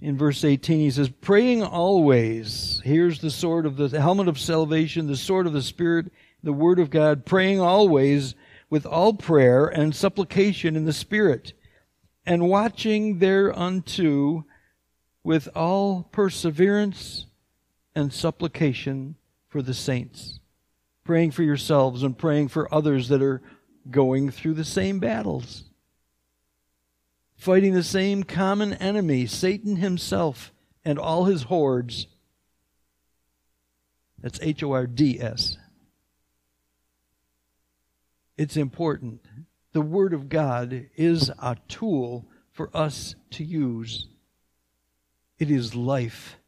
in 0.00 0.16
verse 0.16 0.44
18 0.44 0.80
he 0.80 0.90
says 0.90 1.08
praying 1.08 1.62
always 1.62 2.80
here's 2.84 3.20
the 3.20 3.30
sword 3.30 3.66
of 3.66 3.76
the, 3.76 3.88
the 3.88 4.00
helmet 4.00 4.28
of 4.28 4.38
salvation 4.38 5.06
the 5.06 5.16
sword 5.16 5.46
of 5.46 5.52
the 5.52 5.62
spirit 5.62 6.12
the 6.42 6.52
word 6.52 6.78
of 6.78 6.90
god 6.90 7.24
praying 7.24 7.60
always 7.60 8.34
with 8.70 8.86
all 8.86 9.14
prayer 9.14 9.66
and 9.66 9.94
supplication 9.94 10.76
in 10.76 10.84
the 10.84 10.92
spirit 10.92 11.52
and 12.26 12.48
watching 12.48 13.18
thereunto 13.18 14.44
with 15.24 15.48
all 15.54 16.02
perseverance 16.12 17.26
and 17.94 18.12
supplication 18.12 19.16
for 19.48 19.62
the 19.62 19.74
saints 19.74 20.40
praying 21.04 21.30
for 21.30 21.42
yourselves 21.42 22.02
and 22.02 22.18
praying 22.18 22.48
for 22.48 22.72
others 22.72 23.08
that 23.08 23.22
are 23.22 23.42
going 23.90 24.30
through 24.30 24.54
the 24.54 24.64
same 24.64 24.98
battles 24.98 25.64
fighting 27.38 27.72
the 27.72 27.84
same 27.84 28.24
common 28.24 28.74
enemy, 28.74 29.24
Satan 29.24 29.76
himself 29.76 30.52
and 30.84 30.98
all 30.98 31.24
his 31.24 31.44
hordes. 31.44 32.08
That's 34.20 34.40
H 34.42 34.62
O 34.64 34.72
R 34.72 34.86
D 34.86 35.20
S. 35.20 35.56
It's 38.38 38.56
important. 38.56 39.20
The 39.72 39.80
Word 39.82 40.14
of 40.14 40.28
God 40.28 40.86
is 40.96 41.28
a 41.40 41.56
tool 41.66 42.24
for 42.52 42.70
us 42.72 43.16
to 43.32 43.42
use. 43.42 44.06
It 45.40 45.50
is 45.50 45.74
life 45.74 46.38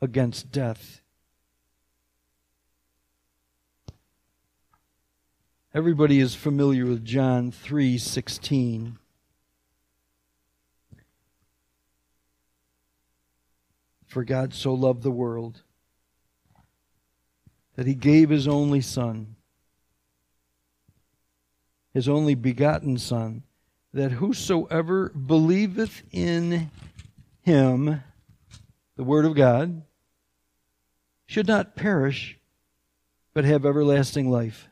against 0.00 0.50
death. 0.50 1.02
Everybody 5.74 6.18
is 6.18 6.34
familiar 6.34 6.86
with 6.86 7.04
John 7.04 7.52
3:16. 7.52 8.98
For 14.06 14.24
God 14.24 14.54
so 14.54 14.72
loved 14.72 15.02
the 15.02 15.10
world 15.10 15.62
that 17.76 17.86
he 17.86 17.94
gave 17.94 18.30
his 18.30 18.48
only 18.48 18.80
Son, 18.80 19.36
his 21.92 22.08
only 22.08 22.34
begotten 22.34 22.98
Son, 22.98 23.42
that 23.92 24.12
whosoever 24.12 25.08
believeth 25.10 26.02
in 26.12 26.70
him, 27.42 28.02
the 28.96 29.04
Word 29.04 29.24
of 29.24 29.34
God, 29.34 29.82
should 31.26 31.46
not 31.46 31.76
perish, 31.76 32.38
but 33.34 33.44
have 33.44 33.64
everlasting 33.64 34.30
life. 34.30 34.68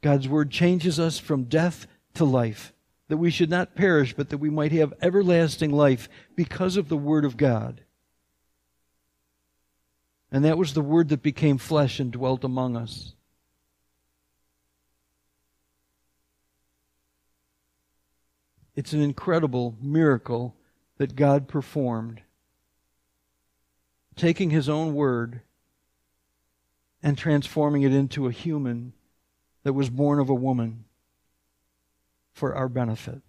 God's 0.00 0.28
Word 0.28 0.50
changes 0.50 0.98
us 0.98 1.18
from 1.18 1.44
death 1.44 1.86
to 2.14 2.24
life, 2.24 2.72
that 3.08 3.18
we 3.18 3.30
should 3.30 3.50
not 3.50 3.74
perish, 3.74 4.14
but 4.14 4.30
that 4.30 4.38
we 4.38 4.50
might 4.50 4.72
have 4.72 4.94
everlasting 5.02 5.72
life 5.72 6.08
because 6.34 6.76
of 6.76 6.88
the 6.88 6.96
Word 6.96 7.24
of 7.24 7.36
God. 7.36 7.82
And 10.32 10.44
that 10.44 10.58
was 10.58 10.74
the 10.74 10.80
Word 10.80 11.08
that 11.08 11.22
became 11.22 11.58
flesh 11.58 12.00
and 12.00 12.12
dwelt 12.12 12.44
among 12.44 12.76
us. 12.76 13.14
It's 18.80 18.94
an 18.94 19.02
incredible 19.02 19.76
miracle 19.78 20.56
that 20.96 21.14
God 21.14 21.48
performed, 21.48 22.22
taking 24.16 24.48
His 24.48 24.70
own 24.70 24.94
Word 24.94 25.42
and 27.02 27.18
transforming 27.18 27.82
it 27.82 27.92
into 27.92 28.26
a 28.26 28.32
human 28.32 28.94
that 29.64 29.74
was 29.74 29.90
born 29.90 30.18
of 30.18 30.30
a 30.30 30.34
woman 30.34 30.86
for 32.32 32.54
our 32.54 32.70
benefit. 32.70 33.20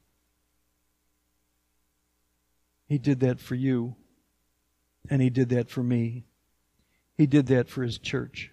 He 2.88 2.98
did 2.98 3.20
that 3.20 3.42
for 3.42 3.56
you, 3.56 3.98
and 5.10 5.22
He 5.22 5.30
did 5.30 5.50
that 5.50 5.70
for 5.70 5.84
me. 5.84 6.24
He 7.18 7.26
did 7.26 7.48
that 7.48 7.68
for 7.68 7.84
his 7.84 7.98
church. 7.98 8.52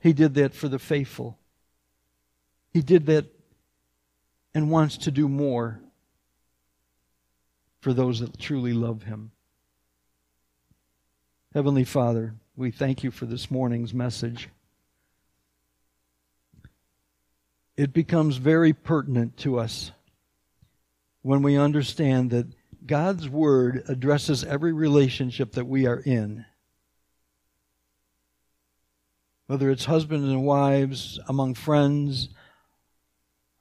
He 0.00 0.12
did 0.12 0.34
that 0.34 0.52
for 0.52 0.66
the 0.66 0.80
faithful. 0.80 1.38
He 2.72 2.82
did 2.82 3.06
that 3.06 3.26
and 4.54 4.70
wants 4.70 4.96
to 4.98 5.10
do 5.10 5.28
more 5.28 5.80
for 7.80 7.92
those 7.92 8.20
that 8.20 8.38
truly 8.38 8.72
love 8.72 9.04
him. 9.04 9.30
Heavenly 11.54 11.84
Father, 11.84 12.34
we 12.56 12.70
thank 12.70 13.02
you 13.02 13.10
for 13.10 13.26
this 13.26 13.50
morning's 13.50 13.94
message. 13.94 14.48
It 17.76 17.92
becomes 17.92 18.36
very 18.36 18.72
pertinent 18.72 19.36
to 19.38 19.58
us 19.58 19.92
when 21.22 21.42
we 21.42 21.56
understand 21.56 22.30
that 22.30 22.46
God's 22.86 23.28
Word 23.28 23.84
addresses 23.88 24.44
every 24.44 24.72
relationship 24.72 25.52
that 25.52 25.66
we 25.66 25.86
are 25.86 26.00
in 26.00 26.44
whether 29.50 29.68
it's 29.68 29.86
husbands 29.86 30.28
and 30.28 30.44
wives, 30.44 31.18
among 31.26 31.54
friends, 31.54 32.28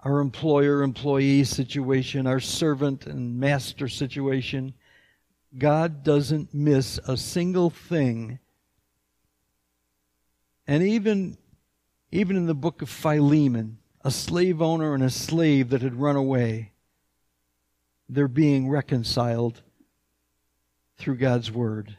our 0.03 0.19
employer 0.19 0.81
employee 0.81 1.43
situation, 1.43 2.25
our 2.25 2.39
servant 2.39 3.05
and 3.05 3.39
master 3.39 3.87
situation. 3.87 4.73
God 5.57 6.03
doesn't 6.03 6.53
miss 6.53 6.99
a 7.07 7.17
single 7.17 7.69
thing. 7.69 8.39
And 10.67 10.83
even, 10.83 11.37
even 12.11 12.37
in 12.37 12.45
the 12.45 12.53
book 12.53 12.81
of 12.81 12.89
Philemon, 12.89 13.79
a 14.01 14.11
slave 14.11 14.61
owner 14.61 14.93
and 14.93 15.03
a 15.03 15.09
slave 15.09 15.69
that 15.71 15.81
had 15.81 15.95
run 15.95 16.15
away, 16.15 16.71
they're 18.07 18.27
being 18.27 18.69
reconciled 18.69 19.61
through 20.97 21.17
God's 21.17 21.51
word. 21.51 21.97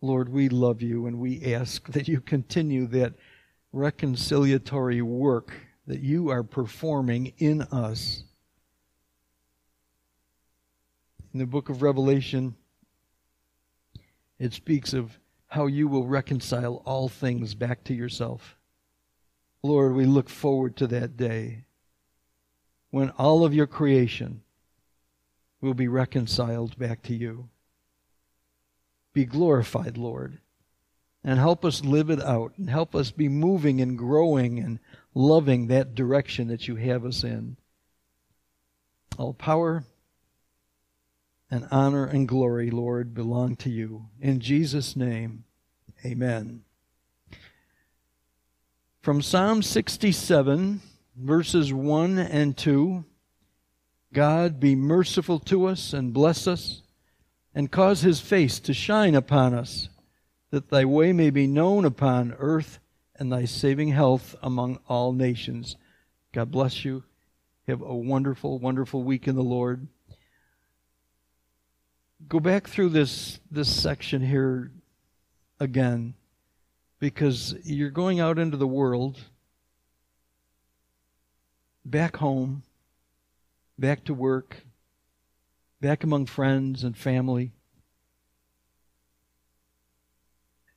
Lord, 0.00 0.28
we 0.28 0.48
love 0.48 0.82
you 0.82 1.06
and 1.06 1.20
we 1.20 1.54
ask 1.54 1.86
that 1.88 2.08
you 2.08 2.20
continue 2.20 2.86
that 2.88 3.14
reconciliatory 3.72 5.02
work 5.02 5.52
that 5.86 6.00
you 6.00 6.30
are 6.30 6.42
performing 6.42 7.32
in 7.38 7.62
us. 7.62 8.24
In 11.32 11.38
the 11.38 11.46
book 11.46 11.68
of 11.68 11.82
Revelation, 11.82 12.56
it 14.38 14.52
speaks 14.52 14.92
of 14.92 15.18
how 15.48 15.66
you 15.66 15.88
will 15.88 16.06
reconcile 16.06 16.82
all 16.84 17.08
things 17.08 17.54
back 17.54 17.84
to 17.84 17.94
yourself. 17.94 18.56
Lord, 19.62 19.94
we 19.94 20.06
look 20.06 20.28
forward 20.28 20.76
to 20.76 20.86
that 20.88 21.16
day 21.16 21.64
when 22.90 23.10
all 23.10 23.44
of 23.44 23.54
your 23.54 23.66
creation 23.66 24.42
will 25.60 25.74
be 25.74 25.88
reconciled 25.88 26.78
back 26.78 27.02
to 27.02 27.14
you. 27.14 27.48
Be 29.12 29.24
glorified, 29.24 29.96
Lord, 29.96 30.38
and 31.24 31.38
help 31.38 31.64
us 31.64 31.84
live 31.84 32.10
it 32.10 32.22
out 32.22 32.52
and 32.56 32.68
help 32.68 32.94
us 32.94 33.10
be 33.10 33.28
moving 33.28 33.80
and 33.80 33.96
growing 33.96 34.58
and 34.58 34.78
loving 35.16 35.68
that 35.68 35.94
direction 35.94 36.48
that 36.48 36.68
you 36.68 36.76
have 36.76 37.06
us 37.06 37.24
in. 37.24 37.56
All 39.18 39.32
power 39.32 39.84
and 41.50 41.66
honor 41.70 42.04
and 42.04 42.28
glory, 42.28 42.70
Lord, 42.70 43.14
belong 43.14 43.56
to 43.56 43.70
you. 43.70 44.10
In 44.20 44.40
Jesus' 44.40 44.94
name, 44.94 45.44
amen. 46.04 46.64
From 49.00 49.22
Psalm 49.22 49.62
67, 49.62 50.82
verses 51.16 51.72
1 51.72 52.18
and 52.18 52.54
2 52.54 53.04
God 54.12 54.60
be 54.60 54.74
merciful 54.74 55.38
to 55.40 55.66
us 55.66 55.92
and 55.92 56.12
bless 56.12 56.46
us, 56.46 56.82
and 57.54 57.70
cause 57.70 58.02
his 58.02 58.20
face 58.20 58.60
to 58.60 58.74
shine 58.74 59.14
upon 59.14 59.54
us, 59.54 59.88
that 60.50 60.68
thy 60.68 60.84
way 60.84 61.12
may 61.12 61.30
be 61.30 61.46
known 61.46 61.84
upon 61.84 62.34
earth, 62.38 62.80
and 63.18 63.32
thy 63.32 63.44
saving 63.44 63.88
health 63.88 64.36
among 64.42 64.78
all 64.88 65.12
nations. 65.12 65.76
God 66.32 66.50
bless 66.50 66.84
you. 66.84 67.04
Have 67.66 67.82
a 67.82 67.94
wonderful, 67.94 68.58
wonderful 68.58 69.02
week 69.02 69.26
in 69.26 69.34
the 69.34 69.42
Lord. 69.42 69.86
Go 72.28 72.40
back 72.40 72.68
through 72.68 72.90
this 72.90 73.40
this 73.50 73.68
section 73.68 74.22
here 74.22 74.70
again 75.60 76.14
because 76.98 77.54
you're 77.64 77.90
going 77.90 78.20
out 78.20 78.38
into 78.38 78.56
the 78.56 78.66
world, 78.66 79.18
back 81.84 82.16
home, 82.16 82.62
back 83.78 84.04
to 84.04 84.14
work, 84.14 84.62
back 85.80 86.04
among 86.04 86.26
friends 86.26 86.84
and 86.84 86.96
family. 86.96 87.52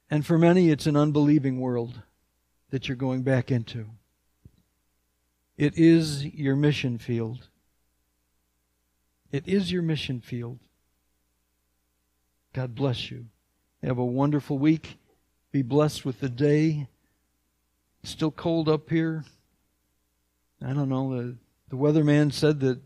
And 0.10 0.26
for 0.26 0.38
many, 0.38 0.70
it's 0.70 0.88
an 0.88 0.96
unbelieving 0.96 1.60
world 1.60 2.02
that 2.70 2.88
you're 2.88 2.98
going 2.98 3.24
back 3.24 3.52
into. 3.52 3.86
It 5.58 5.78
is 5.78 6.26
your 6.26 6.56
mission 6.56 6.98
field. 6.98 7.48
It 9.32 9.48
is 9.48 9.72
your 9.72 9.82
mission 9.82 10.22
field. 10.22 10.60
God 12.54 12.76
bless 12.76 13.12
you. 13.12 13.26
Have 13.84 13.98
a 13.98 14.06
wonderful 14.06 14.58
week. 14.58 14.98
Be 15.52 15.62
blessed 15.62 16.06
with 16.06 16.20
the 16.20 16.30
day. 16.30 16.88
Still 18.04 18.32
cold 18.32 18.70
up 18.70 18.90
here. 18.90 19.26
I 20.66 20.74
don't 20.74 20.90
know. 20.90 21.16
The, 21.16 21.36
the 21.70 21.76
weatherman 21.76 22.34
said 22.34 22.60
that 22.62 22.80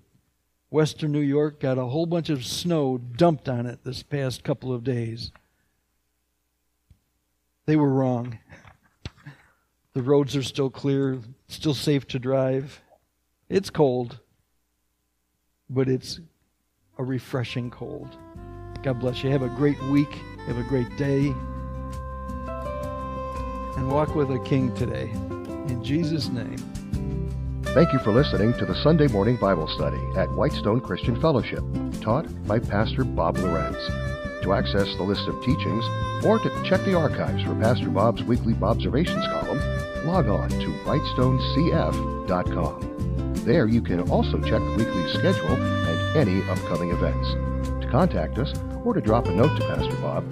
Western 0.69 1.11
New 1.11 1.19
York 1.19 1.59
got 1.59 1.77
a 1.77 1.85
whole 1.85 2.05
bunch 2.05 2.29
of 2.29 2.45
snow 2.45 2.97
dumped 2.97 3.47
on 3.47 3.65
it 3.65 3.83
this 3.83 4.01
past 4.03 4.43
couple 4.43 4.73
of 4.73 4.83
days. 4.83 5.31
They 7.65 7.75
were 7.75 7.89
wrong. 7.89 8.39
The 9.93 10.01
roads 10.01 10.35
are 10.35 10.43
still 10.43 10.69
clear, 10.69 11.19
still 11.47 11.73
safe 11.73 12.07
to 12.07 12.19
drive. 12.19 12.81
It's 13.49 13.69
cold, 13.69 14.19
but 15.69 15.87
it's 15.87 16.19
a 16.97 17.03
refreshing 17.03 17.69
cold. 17.69 18.17
God 18.81 18.99
bless 18.99 19.23
you. 19.23 19.29
Have 19.29 19.43
a 19.43 19.49
great 19.49 19.81
week. 19.83 20.13
Have 20.47 20.57
a 20.57 20.63
great 20.63 20.97
day 20.97 21.33
and 23.83 23.91
walk 23.91 24.15
with 24.15 24.31
a 24.31 24.39
king 24.39 24.73
today. 24.75 25.09
In 25.67 25.83
Jesus' 25.83 26.29
name. 26.29 26.57
Thank 27.63 27.91
you 27.91 27.99
for 27.99 28.11
listening 28.11 28.53
to 28.53 28.65
the 28.65 28.75
Sunday 28.83 29.07
morning 29.07 29.35
Bible 29.35 29.67
study 29.67 29.99
at 30.15 30.31
Whitestone 30.31 30.79
Christian 30.79 31.19
Fellowship, 31.19 31.63
taught 32.01 32.27
by 32.47 32.59
Pastor 32.59 33.03
Bob 33.03 33.37
Lorenz. 33.37 33.77
To 34.43 34.53
access 34.53 34.95
the 34.97 35.03
list 35.03 35.27
of 35.27 35.41
teachings 35.43 35.85
or 36.25 36.37
to 36.39 36.63
check 36.63 36.83
the 36.85 36.93
archives 36.95 37.43
for 37.43 37.55
Pastor 37.55 37.89
Bob's 37.89 38.23
weekly 38.23 38.53
Bobservations 38.53 39.27
column, 39.31 39.42
log 40.13 40.27
on 40.27 40.49
to 40.49 40.67
whitestonecf.com. 40.85 43.33
There 43.45 43.65
you 43.65 43.81
can 43.81 44.01
also 44.11 44.37
check 44.41 44.59
the 44.59 44.75
weekly 44.77 45.11
schedule 45.11 45.55
and 45.55 46.15
any 46.15 46.43
upcoming 46.51 46.91
events. 46.91 47.31
To 47.81 47.87
contact 47.89 48.37
us 48.37 48.53
or 48.85 48.93
to 48.93 49.01
drop 49.01 49.25
a 49.25 49.31
note 49.31 49.59
to 49.59 49.67
Pastor 49.67 49.95
Bob, 50.01 50.23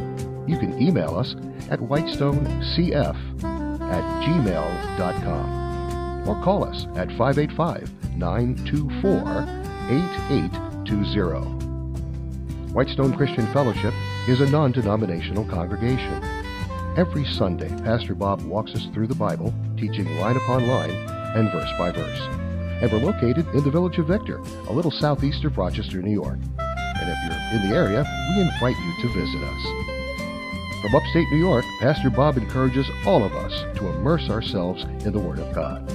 you 0.47 0.59
can 0.59 0.79
email 0.79 1.17
us 1.17 1.35
at 1.71 1.79
whitestonecf 1.79 3.15
at 3.81 4.03
gmail.com 4.23 6.29
or 6.29 6.39
call 6.43 6.63
us 6.63 6.85
at 6.95 7.07
585 7.17 7.89
924 8.17 9.17
8820. 9.89 11.39
Whitestone 12.71 13.17
Christian 13.17 13.51
Fellowship 13.51 13.95
is 14.27 14.41
a 14.41 14.49
non 14.51 14.73
denominational 14.73 15.45
congregation. 15.45 16.21
Every 16.97 17.25
Sunday, 17.25 17.69
Pastor 17.83 18.13
Bob 18.13 18.43
walks 18.43 18.75
us 18.75 18.85
through 18.93 19.07
the 19.07 19.15
Bible, 19.15 19.51
teaching 19.81 20.15
line 20.17 20.37
upon 20.37 20.67
line 20.67 20.91
and 21.35 21.51
verse 21.51 21.71
by 21.77 21.91
verse. 21.91 22.21
And 22.81 22.91
we're 22.91 22.99
located 22.99 23.47
in 23.47 23.63
the 23.63 23.71
village 23.71 23.97
of 23.97 24.07
Victor, 24.07 24.37
a 24.69 24.71
little 24.71 24.91
southeast 24.91 25.43
of 25.43 25.57
Rochester, 25.57 26.01
New 26.03 26.11
York. 26.11 26.37
And 26.59 27.09
if 27.09 27.17
you're 27.25 27.61
in 27.61 27.69
the 27.69 27.75
area, 27.75 28.05
we 28.35 28.41
invite 28.41 28.75
you 28.77 29.01
to 29.01 29.19
visit 29.19 29.41
us. 29.41 30.81
From 30.83 30.95
upstate 30.95 31.27
New 31.31 31.39
York, 31.39 31.65
Pastor 31.79 32.11
Bob 32.11 32.37
encourages 32.37 32.87
all 33.07 33.23
of 33.23 33.33
us 33.33 33.77
to 33.77 33.87
immerse 33.87 34.29
ourselves 34.29 34.83
in 35.05 35.13
the 35.13 35.19
Word 35.19 35.39
of 35.39 35.53
God. 35.53 35.91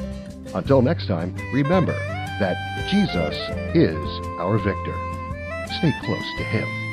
Until 0.53 0.83
next 0.83 1.07
time, 1.07 1.35
remember 1.53 1.93
that 2.41 2.57
Jesus 2.91 3.37
is 3.75 4.27
our 4.41 4.59
victor. 4.59 4.95
Stay 5.79 5.93
close 6.03 6.37
to 6.39 6.45
Him. 6.45 6.86